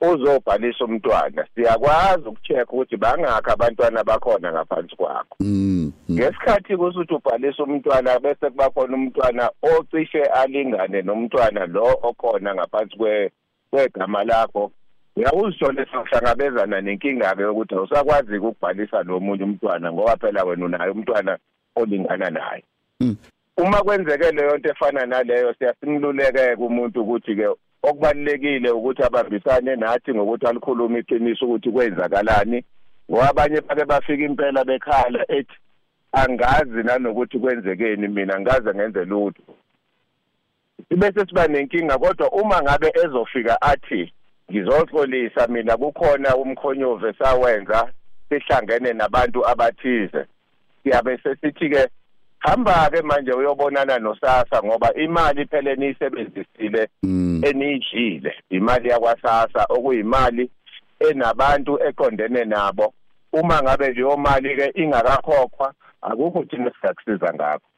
uzobhalisa 0.00 0.84
umntwana. 0.84 1.46
Siyakwazi 1.54 2.28
ukucheck 2.28 2.72
ukuthi 2.72 2.96
bangakho 2.96 3.50
abantwana 3.52 4.04
bakhona 4.04 4.52
ngaphansi 4.52 4.96
kwakho. 4.96 5.36
Mm 5.40 5.92
ngesikhathi 6.10 6.76
kusuthi 6.76 7.14
ubhalisa 7.14 7.62
umntwana 7.62 8.18
bese 8.18 8.50
kuba 8.50 8.70
khona 8.70 8.96
umntwana 8.96 9.50
ocishe 9.62 10.22
alingane 10.22 11.02
nomntwana 11.02 11.66
lo 11.66 11.98
okhona 12.02 12.54
ngaphansi 12.54 12.96
kwe 12.96 13.30
kwegama 13.70 14.24
lakho. 14.24 14.70
Uyawuzithola 15.16 15.86
sokuhlangabezana 15.92 16.80
nenkinga 16.80 17.34
ke 17.36 17.44
ukuthi 17.44 17.74
awusakwazi 17.74 18.38
ukubhalisa 18.38 19.02
lo 19.02 19.20
munye 19.20 19.44
umntwana 19.44 19.92
ngoba 19.92 20.16
phela 20.16 20.44
wena 20.44 20.64
unayo 20.64 20.92
umntwana 20.92 21.38
olingana 21.76 22.30
naye. 22.30 22.64
Uma 23.56 23.82
kwenzeke 23.82 24.32
leyo 24.32 24.56
nto 24.56 24.70
efana 24.70 25.06
naleyo 25.06 25.54
siyasimluleke 25.54 26.56
kumuntu 26.56 27.02
ukuthi 27.02 27.36
ke 27.36 27.48
okubalekile 27.82 28.70
ukuthi 28.70 29.02
abambisane 29.02 29.76
nathi 29.76 30.14
ngokuthi 30.14 30.46
alikhuluma 30.46 30.98
iqiniso 30.98 31.46
ukuthi 31.46 31.70
kwenzakalani. 31.70 32.64
Ngoba 33.10 33.28
abanye 33.30 33.60
bake 33.60 33.84
bafika 33.84 34.24
impela 34.24 34.64
bekhala 34.64 35.24
ethi 35.28 35.56
angazi 36.12 36.82
nanokuthi 36.82 37.38
kwenzekeni 37.38 38.08
mina 38.08 38.40
ngaze 38.40 38.74
ngenze 38.74 39.04
lutho. 39.04 39.42
Sibese 40.88 41.26
siba 41.26 41.46
nenkinga 41.46 41.98
kodwa 41.98 42.30
uma 42.32 42.62
ngabe 42.62 42.92
ezofika 43.04 43.62
athi 43.62 44.12
ngizoxolisa 44.50 45.46
mina 45.48 45.76
kukhona 45.76 46.36
umkhonyove 46.36 47.12
sawenza 47.12 47.92
sihlangene 48.28 48.92
nabantu 48.92 49.48
abathize. 49.48 50.26
Siyabe 50.82 51.18
sesithi 51.18 51.68
ke 51.70 51.88
hamba 52.38 52.90
ke 52.90 53.02
manje 53.02 53.32
uyobonana 53.32 53.98
nosasa 53.98 54.62
ngoba 54.64 54.94
imali 54.94 55.46
phela 55.46 55.70
eniyisebenzisile 55.70 56.88
Mm. 57.02 57.40
eniyidlile 57.44 58.34
imali 58.50 58.88
yakwasasa 58.88 59.66
okuyimali 59.68 60.50
enabantu 61.10 61.78
eqondene 61.82 62.44
nabo. 62.44 62.92
Uma 63.32 63.62
ngabe 63.62 63.92
leyo 63.92 64.16
mali 64.16 64.56
ke 64.56 64.72
ingakakhokhwa 64.74 65.74
akukho 66.02 66.44
thina 66.44 66.70
sizakusiza 66.70 67.34
ngakho. 67.34 67.68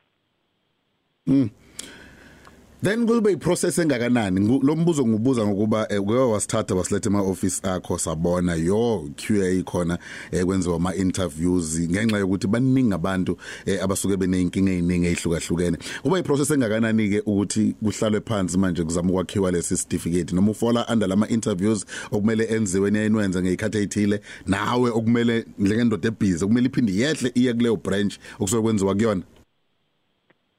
Then 2.83 3.07
kube 3.07 3.33
iprocess 3.33 3.79
engakanani? 3.79 4.41
Ngu- 4.41 4.63
lo 4.67 4.77
mbuzo 4.77 5.07
ngubuza 5.07 5.47
ngokuba 5.47 5.87
eh, 5.93 6.03
uke 6.03 6.13
wasithatha 6.13 6.75
wasiletha 6.75 7.11
ema 7.11 7.23
office 7.23 7.61
akho 7.63 7.99
sabona 7.99 8.55
yo 8.55 9.09
QA 9.17 9.63
khona 9.65 9.99
eh, 10.31 10.45
kwenziwa 10.45 10.77
ama 10.77 10.95
interviews 10.95 11.81
ngenxa 11.81 12.19
yokuthi 12.19 12.47
baningi 12.47 12.95
abantu 12.95 13.37
eh, 13.67 13.85
abasuke 13.85 14.17
beneyinkinga 14.17 14.73
eziningi 14.73 15.07
ezihlukahlukene 15.07 15.79
kuba 16.03 16.19
iprocess 16.19 16.51
engakanani 16.51 17.09
ke 17.09 17.21
ukuthi 17.27 17.75
kuhlalwe 17.85 18.21
phansi 18.21 18.59
manje 18.59 18.85
kuzama 18.85 19.11
ukwakhiwa 19.11 19.51
lesi 19.51 19.77
certificate 19.77 20.35
noma 20.35 20.51
ufola 20.51 20.87
under 20.93 21.09
lama 21.09 21.29
interviews 21.29 21.87
okumele 22.13 22.45
enziwe 22.45 22.91
niyayinwenza 22.91 23.43
ngeyikhathi 23.43 23.79
ezithile 23.79 24.21
nawe 24.47 24.91
okumele 24.91 25.45
njengendoda 25.59 26.09
ebhizi 26.09 26.45
okumele 26.45 26.67
iphinde 26.67 26.93
yehle 26.93 27.33
iye 27.35 27.53
kuleyo 27.55 27.77
branch 27.77 28.15
okusuke 28.39 28.63
kwenziwa 28.63 28.95
kuyona? 28.95 29.23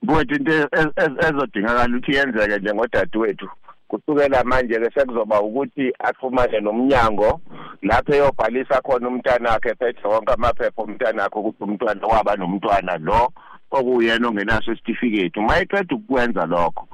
Mfowethu 0.02 0.36
into 0.36 0.52
ez- 0.52 0.94
ez- 0.96 1.20
ezodingakala 1.30 1.98
ukuthi 1.98 2.16
yenzeke 2.16 2.58
njengodadewethu 2.60 3.50
kusukela 3.88 4.44
manje 4.44 4.80
ke 4.80 4.90
sekuzoba 4.96 5.42
ukuthi 5.42 5.94
axhumane 6.00 6.60
nomnyango 6.60 7.42
lapho 7.82 8.14
eyobhalisa 8.14 8.82
khona 8.82 9.08
umntana 9.08 9.50
wakhe 9.52 9.74
phethe 9.76 10.08
wonke 10.08 10.34
amaphepha 10.34 10.82
omntana 10.82 11.24
wakhe 11.24 11.40
ukuthi 11.40 11.64
umntwana 11.64 12.08
waba 12.08 12.36
nomntwana 12.36 12.98
lo 12.98 13.32
okuyena 13.72 14.28
ongenaso 14.28 14.72
isitifiketi. 14.72 15.40
Uma 15.40 15.60
eqeda 15.60 15.96
ukwenza 15.96 16.46
lokho 16.46 16.88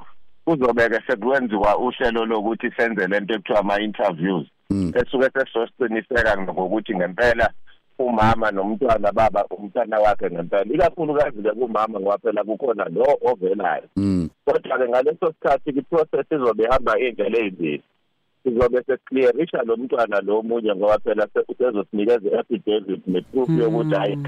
kuzobe-ke 0.44 1.00
sekwenziwa 1.06 1.78
uhlelo 1.78 2.26
lokuthi 2.26 2.70
senze 2.76 3.06
lento 3.06 3.34
ekuthiwa 3.34 3.58
ama-interviews 3.60 4.46
esuke 4.94 5.30
sesizosiqiniseka 5.34 6.42
ngokuthi 6.42 6.94
ngempela 6.96 7.50
umama 7.98 8.50
nomntwana 8.50 9.12
baba 9.12 9.44
umntwana 9.50 9.98
wakhe 9.98 10.30
ngempela. 10.30 10.74
Ikakhulukazi-ke 10.74 11.50
kumama 11.50 12.00
ngoba 12.00 12.18
phela 12.18 12.44
kukhona 12.44 12.84
lo 12.94 13.04
ovelayo. 13.22 13.88
Mm. 13.96 14.28
Kodwa-ke 14.44 14.88
ngaleso 14.88 15.26
sikhathi 15.32 15.70
iprocess 15.70 16.26
izobe 16.32 16.64
ihamba 16.64 16.98
iy'ndlela 17.00 17.38
ey'mbili. 17.38 17.82
Sizobe 18.42 18.82
sesiclearisha 18.86 19.62
lo 19.62 19.76
mntwana 19.76 20.20
lo 20.20 20.38
omunye 20.38 20.74
ngoba 20.74 20.98
phela 20.98 21.26
se- 21.34 21.44
usezosinikeza 21.48 22.28
i-affidavit 22.30 23.06
ne-proof 23.06 23.48
yokuthi 23.48 23.94
hayi 23.94 24.18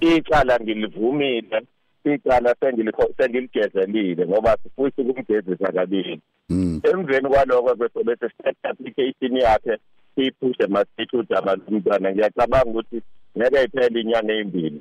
icala 0.00 0.58
ngilivumile 0.62 1.62
icala 2.04 2.54
sengilikho- 2.60 3.12
sengiligezelile 3.16 4.26
ngoba 4.26 4.56
sifisi 4.62 5.00
ukumgezisa 5.00 5.72
kabili. 5.72 6.20
Mm. 6.50 6.80
Emveni 6.92 7.28
kwaloko 7.28 7.74
bese 7.74 8.04
bese 8.04 8.28
set 8.44 8.56
application 8.62 9.36
yakhe 9.36 9.78
siyiphushe 10.16 10.66
masithi 10.66 11.16
udaba 11.16 11.56
lomntwana 11.56 12.08
ngiyacabanga 12.12 12.70
ukuthi 12.70 12.98
ngeke 13.36 13.58
iphele 13.64 14.00
inyanga 14.00 14.32
ezimbili 14.32 14.80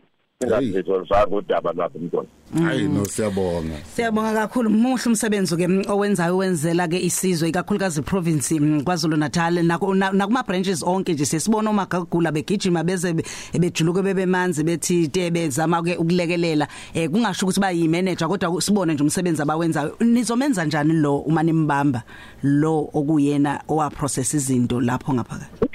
singazisolvanga 0.65 1.35
udaba 1.35 1.71
lwakhe 1.73 1.97
umntwana 1.97 2.27
hayi 2.63 2.87
no 2.87 3.05
siyabonga. 3.05 3.75
Siyabonga 3.95 4.33
kakhulu. 4.33 4.69
Muhle 4.69 5.03
umsebenzi 5.07 5.55
ke 5.57 5.67
owenzayo 5.89 6.37
wenzela 6.37 6.87
ke 6.87 6.99
isizwe 6.99 7.49
ikakhulukazi 7.49 8.01
province 8.01 8.59
mm, 8.59 8.83
KwaZulu 8.83 9.17
Natal 9.17 9.53
nako- 9.63 9.95
na- 9.95 10.11
nakuma 10.11 10.43
branches 10.43 10.83
onke 10.83 11.13
nje 11.13 11.25
sesibona 11.25 11.69
omagagula 11.69 12.31
begijima 12.31 12.83
beze 12.83 13.13
be- 13.13 13.23
bejuluke 13.59 14.01
bebemanzi 14.03 14.63
bethi 14.63 15.07
te 15.07 15.31
bezama 15.31 15.81
ke 15.83 15.95
ukulekelela. 15.97 16.67
Eh 16.93 17.09
kungasho 17.09 17.45
ukuthi 17.45 17.59
bayi 17.61 17.87
manager 17.87 18.27
kodwa 18.27 18.61
sibone 18.61 18.93
nje 18.93 19.03
umsebenzi 19.03 19.41
abawenzayo. 19.41 19.95
Nizomenza 19.99 20.65
njani 20.65 20.93
lo 20.93 21.17
uma 21.19 21.43
nimbamba 21.43 22.03
lo 22.43 22.89
okuyena 22.93 23.63
owa 23.67 23.89
process 23.89 24.33
izinto 24.33 24.81
lapho 24.81 25.13
ngaphakathi? 25.13 25.65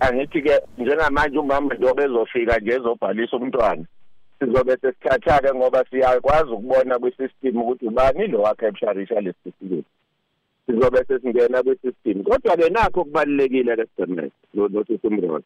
Angithi-ke 0.00 0.54
njengamanje 0.78 1.38
umama 1.38 1.74
njengoba 1.74 2.04
ezofika 2.04 2.58
nje 2.58 2.72
ezobhalisa 2.72 3.36
umntwana 3.36 3.84
sizobe 4.38 4.76
sesithatha-ke 4.80 5.54
ngoba 5.54 5.84
siyakwazi 5.90 6.50
ukubona 6.52 6.98
kwi-system 6.98 7.56
ukuthi 7.56 7.86
ubani 7.86 8.26
lo 8.26 8.38
wakhepsharisha 8.42 9.20
lesi 9.20 9.38
certificate 9.44 9.88
sizobe 10.66 11.04
sesingena 11.08 11.62
kwi-system. 11.62 12.22
Kodwa-ke 12.24 12.70
nakho 12.70 13.04
kubalulekile-ke 13.04 13.86
sidemet 13.96 14.32
nothi 14.54 14.98
simroda 14.98 15.44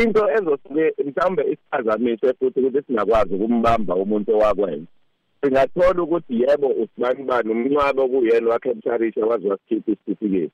into 0.00 0.22
ezosuke 0.30 0.94
mhlawumbe 1.06 1.42
isiphazamise 1.42 2.34
futhi 2.38 2.60
ukuthi 2.60 2.86
singakwazi 2.86 3.34
ukumbamba 3.34 3.94
umuntu 3.94 4.34
owakwenza. 4.34 4.90
Singathola 5.40 6.02
ukuthi 6.02 6.40
yebo 6.42 6.66
usibani 6.66 7.22
bani 7.24 7.50
umncwabe 7.50 8.00
okuyena 8.02 8.50
wakhepsharisha 8.50 9.26
waze 9.26 9.48
wasikhipha 9.48 9.92
isitifiketi 9.92 10.52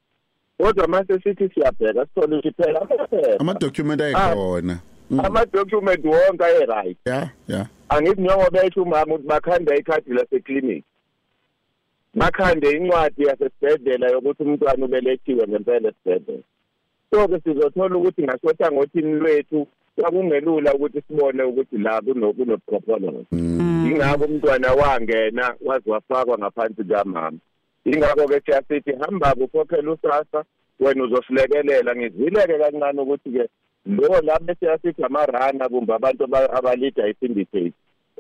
kodwa 0.63 0.89
mase 0.89 1.21
sithi 1.23 1.49
siyabheka 1.55 2.07
sithole 2.07 2.37
ukuthi 2.37 2.63
phela 2.63 2.81
amaphepha 2.81 3.41
ama 3.41 3.55
document 3.55 4.01
ayikhona 4.01 4.79
Mm. 5.11 5.21
amadocument 5.21 6.05
wonke 6.05 6.45
aye-right. 6.45 6.97
Yeah 7.07 7.29
yeah 7.49 7.67
angithi 7.89 8.21
njengoba 8.23 8.65
esho 8.65 8.83
umama 8.83 9.15
ukuthi 9.15 9.29
bakhanda 9.29 9.77
ikhadi 9.77 10.13
laseclinic 10.15 10.85
bakhande 12.15 12.71
incwadi 12.71 13.23
yasesibhedlela 13.25 14.09
yokuthi 14.11 14.43
umntwana 14.43 14.85
ubelethiwe 14.85 15.47
ngempela 15.49 15.89
esibhedlela. 15.89 16.43
So-ke 17.11 17.41
sizothola 17.41 17.97
ukuthi 17.97 18.23
ngasotha 18.23 18.71
ngothini 18.73 19.13
lwethu 19.13 19.67
kwakungelula 19.97 20.75
ukuthi 20.75 21.03
sibone 21.09 21.43
ukuthi 21.43 21.79
la 21.79 22.01
kuno- 22.01 22.33
kunobuqhophololo 22.33 23.25
yingakho 23.85 24.25
umntwana 24.25 24.73
wangena 24.73 25.55
waze 25.65 25.91
wafakwa 25.91 26.39
ngaphansi 26.39 26.85
kamama. 26.85 27.39
Yingakho-ke 27.85 28.41
siyasithi 28.45 28.93
hamba-ke 29.01 29.43
ukhokhela 29.45 29.93
usasa 29.93 30.45
wena 30.81 31.05
uzosilekelela. 31.05 31.95
Ngizwile-ke 31.97 32.59
kancane 32.59 33.01
ukuthi-ke 33.01 33.45
lo 33.87 34.21
la 34.23 34.39
bese 34.39 34.67
yasithi 34.67 35.03
amarana 35.05 35.69
kumbe 35.69 35.95
abantu 35.95 36.25
aba- 36.25 36.53
abalida 36.53 37.09
i-syndicate 37.09 37.73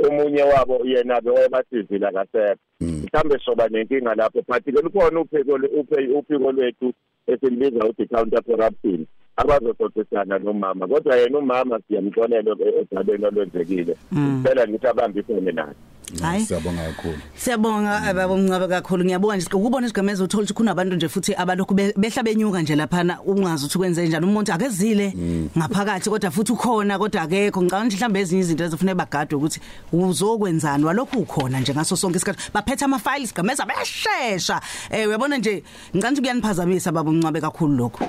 omunye 0.06 0.42
wabo 0.42 0.80
yena-ke 0.84 1.30
wayebasizile 1.30 2.06
akasekho. 2.08 2.56
Mhlawumbe 2.80 3.38
soba 3.44 3.68
nenkinga 3.68 4.14
lapho 4.14 4.40
but-ke 4.48 4.70
lukhona 4.82 5.20
uphiko 5.20 5.58
lwe- 5.58 5.72
uphe- 5.80 6.08
uphiko 6.18 6.52
lwethu 6.52 6.92
esilibiza 7.26 7.84
ukuthi 7.84 8.06
counter 8.06 8.42
corruption. 8.42 9.06
Abazoxoxisana 9.36 10.38
nomama 10.38 10.86
kodwa 10.88 11.16
yena 11.16 11.38
umama 11.38 11.80
siyamxolela 11.88 12.56
edabeni 12.92 13.24
olwenzekile. 13.26 13.96
Kuphela 14.42 14.68
ngithi 14.68 14.86
abambisene 14.86 15.52
naye. 15.52 15.74
Hayi. 16.22 16.44
siyabonga 16.46 16.82
kakhulu. 16.82 17.18
Siyabonga 17.36 18.14
babomncaba 18.14 18.68
kakhulu. 18.68 19.04
Ngiyabonga 19.04 19.36
nje 19.36 19.46
ukubona 19.52 19.86
isigameza 19.86 20.24
uthola 20.24 20.42
ukuthi 20.42 20.54
kunabantu 20.54 20.96
nje 20.96 21.08
futhi 21.08 21.34
abalokhu 21.34 21.74
be- 21.74 21.94
behla 21.96 22.22
benyuka 22.22 22.62
nje 22.62 22.76
laphana 22.76 23.22
ungazi 23.22 23.64
ukuthi 23.64 23.78
kwenze 23.78 24.08
njani. 24.08 24.26
Umuntu 24.26 24.52
akezile 24.52 25.14
ngaphakathi 25.58 26.10
kodwa 26.10 26.30
futhi 26.30 26.52
ukhona 26.52 26.98
kodwa 26.98 27.22
akekho. 27.22 27.62
Ngicabanga 27.62 27.86
ukuthi 27.86 27.96
mhlawumbe 27.96 28.20
ezinye 28.20 28.40
izinto 28.40 28.64
ezifuneka 28.64 28.94
bagadwe 28.94 29.36
ukuthi 29.38 29.60
uzokwenzani 29.92 30.84
walokhu 30.84 31.18
ukhona 31.18 31.60
nje 31.60 31.72
ngaso 31.74 31.96
sonke 31.96 32.16
isikhathi. 32.16 32.50
Baphethe 32.54 32.84
ama 32.84 32.98
files 32.98 33.24
isigameza 33.24 33.66
beshesha 33.66 34.60
eh 34.90 35.08
uyabona 35.08 35.38
nje 35.38 35.62
ngicela 35.94 36.10
ukuthi 36.10 36.20
kuyaniphazamisa 36.20 36.92
babomncaba 36.92 37.40
kakhulu 37.40 37.76
lokho 37.76 38.04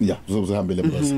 yeah 0.00 0.18
uzobuzihambele 0.28 0.82
boss 0.82 1.14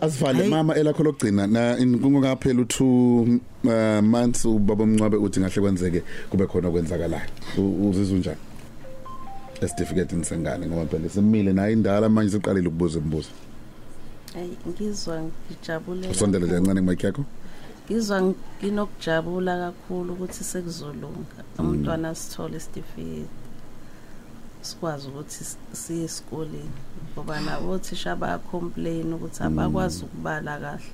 asivale 0.00 0.48
mama 0.48 0.74
elakho 0.74 1.02
lokugcina 1.02 1.46
na 1.46 1.76
kungaphela 1.76 2.62
u2 2.62 4.02
months 4.02 4.44
ubaba 4.44 4.84
umncwabe 4.84 5.16
uthi 5.16 5.40
ngahle 5.40 5.60
kwenzeke 5.60 6.02
kube 6.30 6.46
khona 6.46 6.68
okwenzakalayo 6.68 7.28
uzizwa 7.58 8.18
njani 8.18 8.40
certificate 9.60 10.12
insengane 10.16 10.66
ngoba 10.66 10.86
phela 10.86 11.08
simile 11.08 11.52
nayo 11.52 11.72
indala 11.72 12.08
manje 12.08 12.32
siqalile 12.32 12.68
ukubuza 12.68 12.98
imibuzo. 12.98 13.28
Hayi 14.34 14.56
ngizwa 14.68 15.22
ngijabule. 15.22 16.08
usondele 16.08 16.46
nje 16.46 16.54
kancane 16.54 16.80
mic 16.80 17.04
yakho? 17.04 17.24
Ngizwa 17.90 18.22
nginokujabula 18.62 19.58
kakhulu 19.58 20.12
ukuthi 20.12 20.44
sekuzolunga. 20.44 21.38
Umntwana 21.58 22.14
sithole 22.14 22.56
isitifiketi. 22.56 23.43
Sikwazi 24.74 25.08
ukuthi 25.08 25.44
s- 25.44 25.56
siye 25.72 26.04
esikoleni 26.04 26.70
ngoba 27.14 27.40
nabo 27.40 27.70
othisha 27.70 28.16
baya 28.16 28.38
complain 28.38 29.12
ukuthi 29.14 29.42
abakwazi 29.42 30.04
ukubala 30.04 30.58
kahle. 30.58 30.90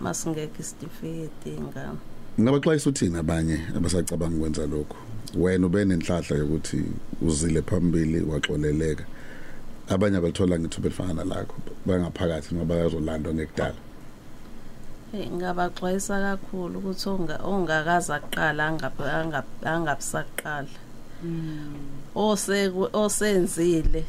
Masingeke 0.00 0.60
isitifiketi 0.60 1.48
ingane. 1.54 1.98
ngabaxwayisa 2.40 2.90
uthini 2.90 3.18
abanye 3.18 3.56
abasacabanga 3.76 4.36
ukwenza 4.36 4.66
lokho 4.66 4.96
wena 5.38 5.66
ube 5.66 5.84
nenhlahla 5.84 6.36
yokuthi 6.36 6.82
uzile 7.22 7.62
phambili 7.62 8.20
waxoleleka 8.22 9.04
abanye 9.88 10.16
abalithola 10.16 10.58
ngithuba 10.58 10.86
elifana 10.88 11.24
lakho 11.24 11.54
bangaphakathi 11.86 12.54
ngoba 12.54 12.74
bayazolandwa 12.74 13.34
ngekudala 13.34 13.74
hey 15.12 15.26
ngabaxwayisa 15.30 16.14
kakhulu 16.26 16.78
ukuthi 16.78 17.08
onga 17.08 17.36
ongakaza 17.44 18.14
aqala 18.20 18.62
angabe 18.68 19.04
angabe 19.20 19.64
angabisaqala 19.74 20.68
ose 22.14 22.72
osenzile. 22.92 24.04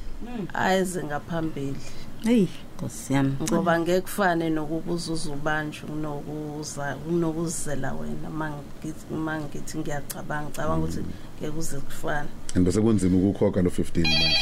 Ayeze 0.54 1.04
ngaphambili. 1.04 1.76
Hey 2.24 2.48
Nkosi 2.82 3.14
yami. 3.14 3.34
Ngoba 3.42 3.80
ngeke 3.80 4.02
kufane 4.02 4.50
nokubuzuza 4.50 5.30
ubanjwe 5.32 5.82
kunokuza 5.90 6.96
kunokuzela 6.96 7.94
wena 7.94 8.30
mangithi 8.30 9.14
mangithi 9.14 9.78
ngiyacabanga. 9.78 10.50
Cabanga 10.50 10.86
ukuthi 10.86 11.00
ngeke 11.38 11.58
uze 11.58 11.78
kufane. 11.78 12.30
Bese 12.56 12.82
kunzima 12.82 13.18
ukukhokha 13.18 13.62
lo 13.62 13.70
15 13.70 14.02
manje. 14.20 14.38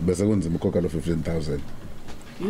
Bese 0.00 0.26
kunzima 0.26 0.56
ukukhokha 0.56 0.80
lo 0.80 0.88
15000 0.88 1.58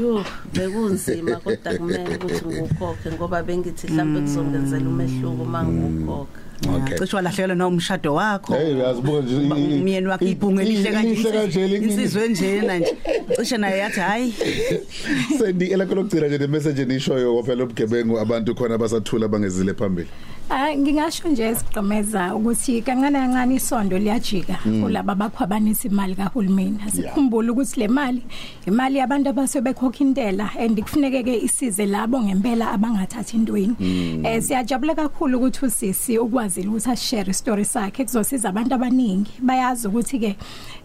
Yo 0.03 0.25
bekunzima 0.55 1.37
kodwa 1.37 1.75
kumele 1.79 2.16
ukuthi 2.16 2.45
ngukhokhe 2.45 3.12
ngoba 3.12 3.42
bengithi 3.42 3.87
mhlambe 3.87 4.21
kuzongenzela 4.21 4.88
umehluko 4.88 5.45
mangikhokha 5.45 6.45
okay. 6.77 6.99
cishe 6.99 7.16
walahlekelwa 7.16 7.57
na 7.57 7.66
umshado 7.66 8.14
wakho. 8.14 8.55
Hey 8.55 8.75
uyazibuka 8.75 9.21
nje 9.21 9.37
i- 9.37 9.47
i- 9.47 9.81
umyeni 9.81 10.07
wakhe 10.07 10.31
ibhunga 10.31 10.62
elihle 10.62 10.88
Elihle 10.88 11.14
kanje, 11.14 11.31
kanje 11.33 11.66
li- 11.66 11.85
insizwe 11.85 12.29
njena 12.29 12.79
nje 12.79 12.95
cishe 13.37 13.57
naye 13.57 13.79
yathi 13.79 14.01
hayi. 14.01 14.35
Sendi 15.38 15.64
elakho 15.66 15.95
lokugcina 15.95 16.27
nje 16.29 16.38
nemessage 16.38 16.85
nishoyo 16.85 17.42
phela 17.42 17.64
ubugebengu 17.64 18.19
abantu 18.21 18.55
khona 18.55 18.75
abasathula 18.75 19.29
bangezile 19.29 19.75
phambili. 19.75 20.09
Ah 20.09 20.36
ngingasho 20.50 21.28
nje 21.28 21.54
sigqemeza 21.54 22.35
ukuthi 22.35 22.82
kancane 22.82 23.18
kancane 23.18 23.54
isondo 23.54 23.98
liyajika 23.98 24.59
kulabo 24.82 25.12
abakhwabanisa 25.12 25.88
imali 25.88 26.14
kahulumeni. 26.14 26.78
Asikhumbule 26.87 27.50
ukuthi 27.50 27.80
le 27.80 27.88
mali 27.88 28.22
imali 28.66 28.98
yabantu 28.98 29.30
abasebekhokha 29.30 30.04
intela 30.04 30.50
and 30.59 30.78
kufuneke 30.78 31.24
ke 31.24 31.44
isize 31.44 31.87
labo 31.87 32.20
ngempela 32.20 32.70
abangathathi 32.70 33.37
intweni. 33.37 33.76
Eh 34.24 34.40
siyajabula 34.42 34.94
kakhulu 34.94 35.38
ukuthi 35.38 35.66
usisi 35.66 36.18
ukwazile 36.18 36.68
ukuthi 36.68 36.90
ashare 36.90 37.32
story 37.32 37.64
sakhe 37.64 38.04
kuzosiza 38.04 38.48
abantu 38.48 38.74
abaningi. 38.74 39.30
Bayazi 39.42 39.88
ukuthi 39.88 40.18
ke 40.18 40.37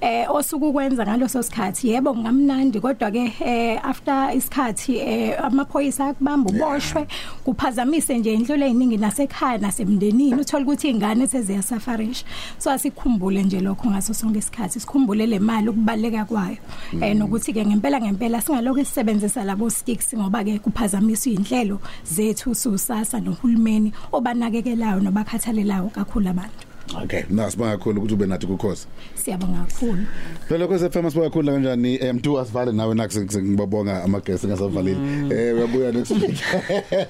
eh 0.02 0.26
osuku 0.30 0.74
kwenza 0.74 1.06
ngaloso 1.06 1.43
sikhathi 1.43 1.89
yebo 1.89 2.15
ngamnandi 2.15 2.80
kodwa 2.80 3.12
ke 3.12 3.34
eh 3.45 3.80
after 3.84 4.32
isikhathi 4.34 4.97
eh 4.97 5.45
amaphoyisa 5.45 6.08
akubamba 6.08 6.50
uboshwe 6.50 7.08
kuphazamise 7.45 8.17
nje 8.17 8.34
indlela 8.34 8.65
eziningi 8.65 8.97
nasekhaya. 8.97 9.51
Nasemndenini 9.58 10.42
uthola 10.42 10.64
ukuthi 10.64 10.90
ingane 10.90 11.28
seziyasafarisha 11.28 12.26
so 12.58 12.72
asikhumbule 12.72 13.44
nje 13.44 13.60
lokho 13.60 13.90
ngaso 13.90 14.14
sonke 14.14 14.40
isikhathi. 14.40 14.80
Sikhumbule 14.80 15.26
le 15.28 15.40
mali 15.40 15.70
ukubaleka 15.70 16.26
kwayo. 16.26 16.58
Eh 17.02 17.16
nokuthi 17.16 17.54
ke 17.54 17.66
ngempela 17.66 18.02
ngempela 18.02 18.42
singalokho 18.42 18.84
sisebenzisa 18.84 19.44
labo 19.44 19.70
sticks 19.70 20.14
ngoba 20.14 20.44
ke 20.44 20.60
kuphazamisa 20.60 21.30
inhlelo 21.30 21.80
zethu 22.04 22.56
susasa 22.56 23.20
nohulumeni 23.20 23.92
obanakekelayo 24.12 25.00
nobakhathalelayo 25.00 25.90
kakhulu 25.90 26.30
abantu. 26.30 26.71
Okay 27.04 27.24
nasibanga 27.30 27.78
kakhulu 27.78 27.98
ukuthi 27.98 28.13
ube 28.13 28.26
nathi 28.26 28.48
kukhosi. 28.48 28.88
Siyabonga 29.15 29.65
kakhulu. 29.65 30.06
Phela 30.50 30.67
kwese 30.67 30.89
famous 30.89 31.15
bakhulu 31.15 31.52
kanjani? 31.52 31.98
Em2 31.98 32.41
asivale 32.41 32.72
nawe 32.72 32.96
naku 32.96 33.20
ngibabonga 33.41 34.04
amagesi 34.04 34.48
ngasavalile 34.48 34.98
eh 35.30 35.56
uyabuya 35.56 35.91
next 35.91 36.12
week. 36.12 36.39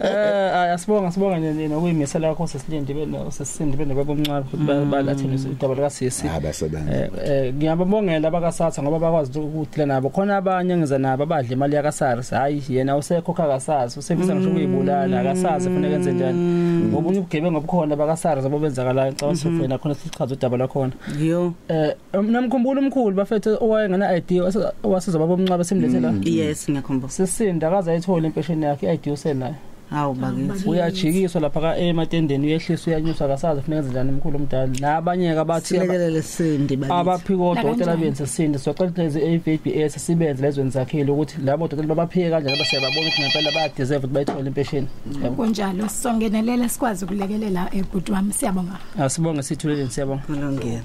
Eh 0.01 0.73
asibonga 0.73 1.11
sibonga 1.11 1.37
nje 1.39 1.67
nokuyimisela 1.67 2.27
yakho 2.27 2.47
sesilindi 2.47 2.93
bena 2.93 3.31
sesindi 3.31 3.77
bena 3.77 3.95
babomncane 3.95 4.43
futhi 4.43 4.63
balathini 4.63 5.35
idaba 5.35 5.75
lika 5.75 5.89
sisi 5.89 6.27
ah 6.27 6.39
basebenza. 6.39 6.93
Eh 6.93 7.09
eh, 7.25 7.53
ngiyababongela 7.53 8.27
abakasatha 8.27 8.83
ngoba 8.83 8.99
bakwazi 8.99 9.39
ukuthi 9.39 9.85
nabo. 9.85 10.09
Khona 10.09 10.37
abanye 10.37 10.77
ngiza 10.77 10.97
nabo 10.97 11.23
abadla 11.23 11.53
imali 11.53 11.75
yakaSARS 11.75 12.31
hayi 12.31 12.63
yena 12.69 12.97
usekhokha 12.97 13.47
kaSARS 13.47 13.97
usebenzisa 13.97 14.35
ngisho 14.35 14.49
ukuyibulala. 14.49 15.19
Akasazi 15.19 15.69
kufanele 15.69 15.95
enze 15.95 16.11
njani. 16.11 16.39
Ngobunye 16.89 17.19
ubugebengu 17.19 17.57
obukhona 17.57 17.95
bakaSARS 17.95 18.45
abobenzakalayo 18.45 19.11
ngicabanga 19.11 19.60
sifuna 19.61 19.77
khona 19.77 19.95
sichaza 19.95 20.35
udaba 20.35 20.57
lakhona 20.57 20.93
yo. 21.19 21.53
Eh 21.69 21.95
namkhumbula 22.13 22.81
umkhulu 22.81 23.15
bafethe 23.15 23.49
owayengena 23.49 24.15
ID 24.15 24.41
wasiza 24.83 25.19
babomncaba 25.19 25.63
simlethela 25.63 26.13
yes 26.23 26.69
ngiyakhumbula. 26.69 27.11
Sesinda 27.11 27.67
akaze 27.67 27.91
ayithola 27.91 28.27
impesheni 28.27 28.65
yakhe 28.65 28.93
ID 28.93 29.07
usenayo 29.11 29.55
hawu 29.91 30.13
bakithi. 30.13 30.69
Uyajikiswa 30.69 31.41
lapha 31.41 31.61
ka 31.61 31.77
ematendeni 31.77 32.47
uyehliswa 32.47 32.87
uyanyuswa 32.93 33.27
kasazi 33.27 33.61
kufanele 33.61 33.79
enze 33.81 33.89
njani 33.91 34.09
umkhulu 34.11 34.35
omdala. 34.37 34.67
Nabanye 34.79 35.33
ke 35.35 35.43
bathi 35.43 35.45
aba- 35.45 35.61
silekelele 35.85 36.21
sindi 36.21 36.75
bakithi. 36.75 36.93
abaphiko 36.99 37.49
odokotela 37.49 37.77
Nakanjani? 37.85 38.01
benze 38.01 38.25
sinde 38.27 38.57
socela 38.59 38.91
lezi 38.97 39.19
AVBS 39.21 39.93
sibenze 40.05 40.41
lezweni 40.41 40.69
zakhile 40.71 41.11
ukuthi 41.11 41.35
labo 41.45 41.65
odokotela 41.65 41.95
babaphike 41.95 42.29
kanjani 42.29 42.57
basebabona 42.59 43.01
ukuthi 43.07 43.21
ngempela 43.21 43.51
baya 43.51 43.69
deserve 43.77 44.05
ukuthi 44.07 44.13
bayithole 44.13 44.47
impesheni. 44.47 44.87
Yabo 45.23 45.35
kunjalo. 45.35 45.89
Songenelela 45.89 46.69
sikwazi 46.69 47.05
ukulekelela 47.05 47.69
ebhuti 47.75 48.11
wami. 48.11 48.33
Siyabonga. 48.33 48.77
Asibonge 48.99 49.43
sithuleleni 49.43 49.89
siyabonga. 49.91 50.23
Kulungile. 50.25 50.81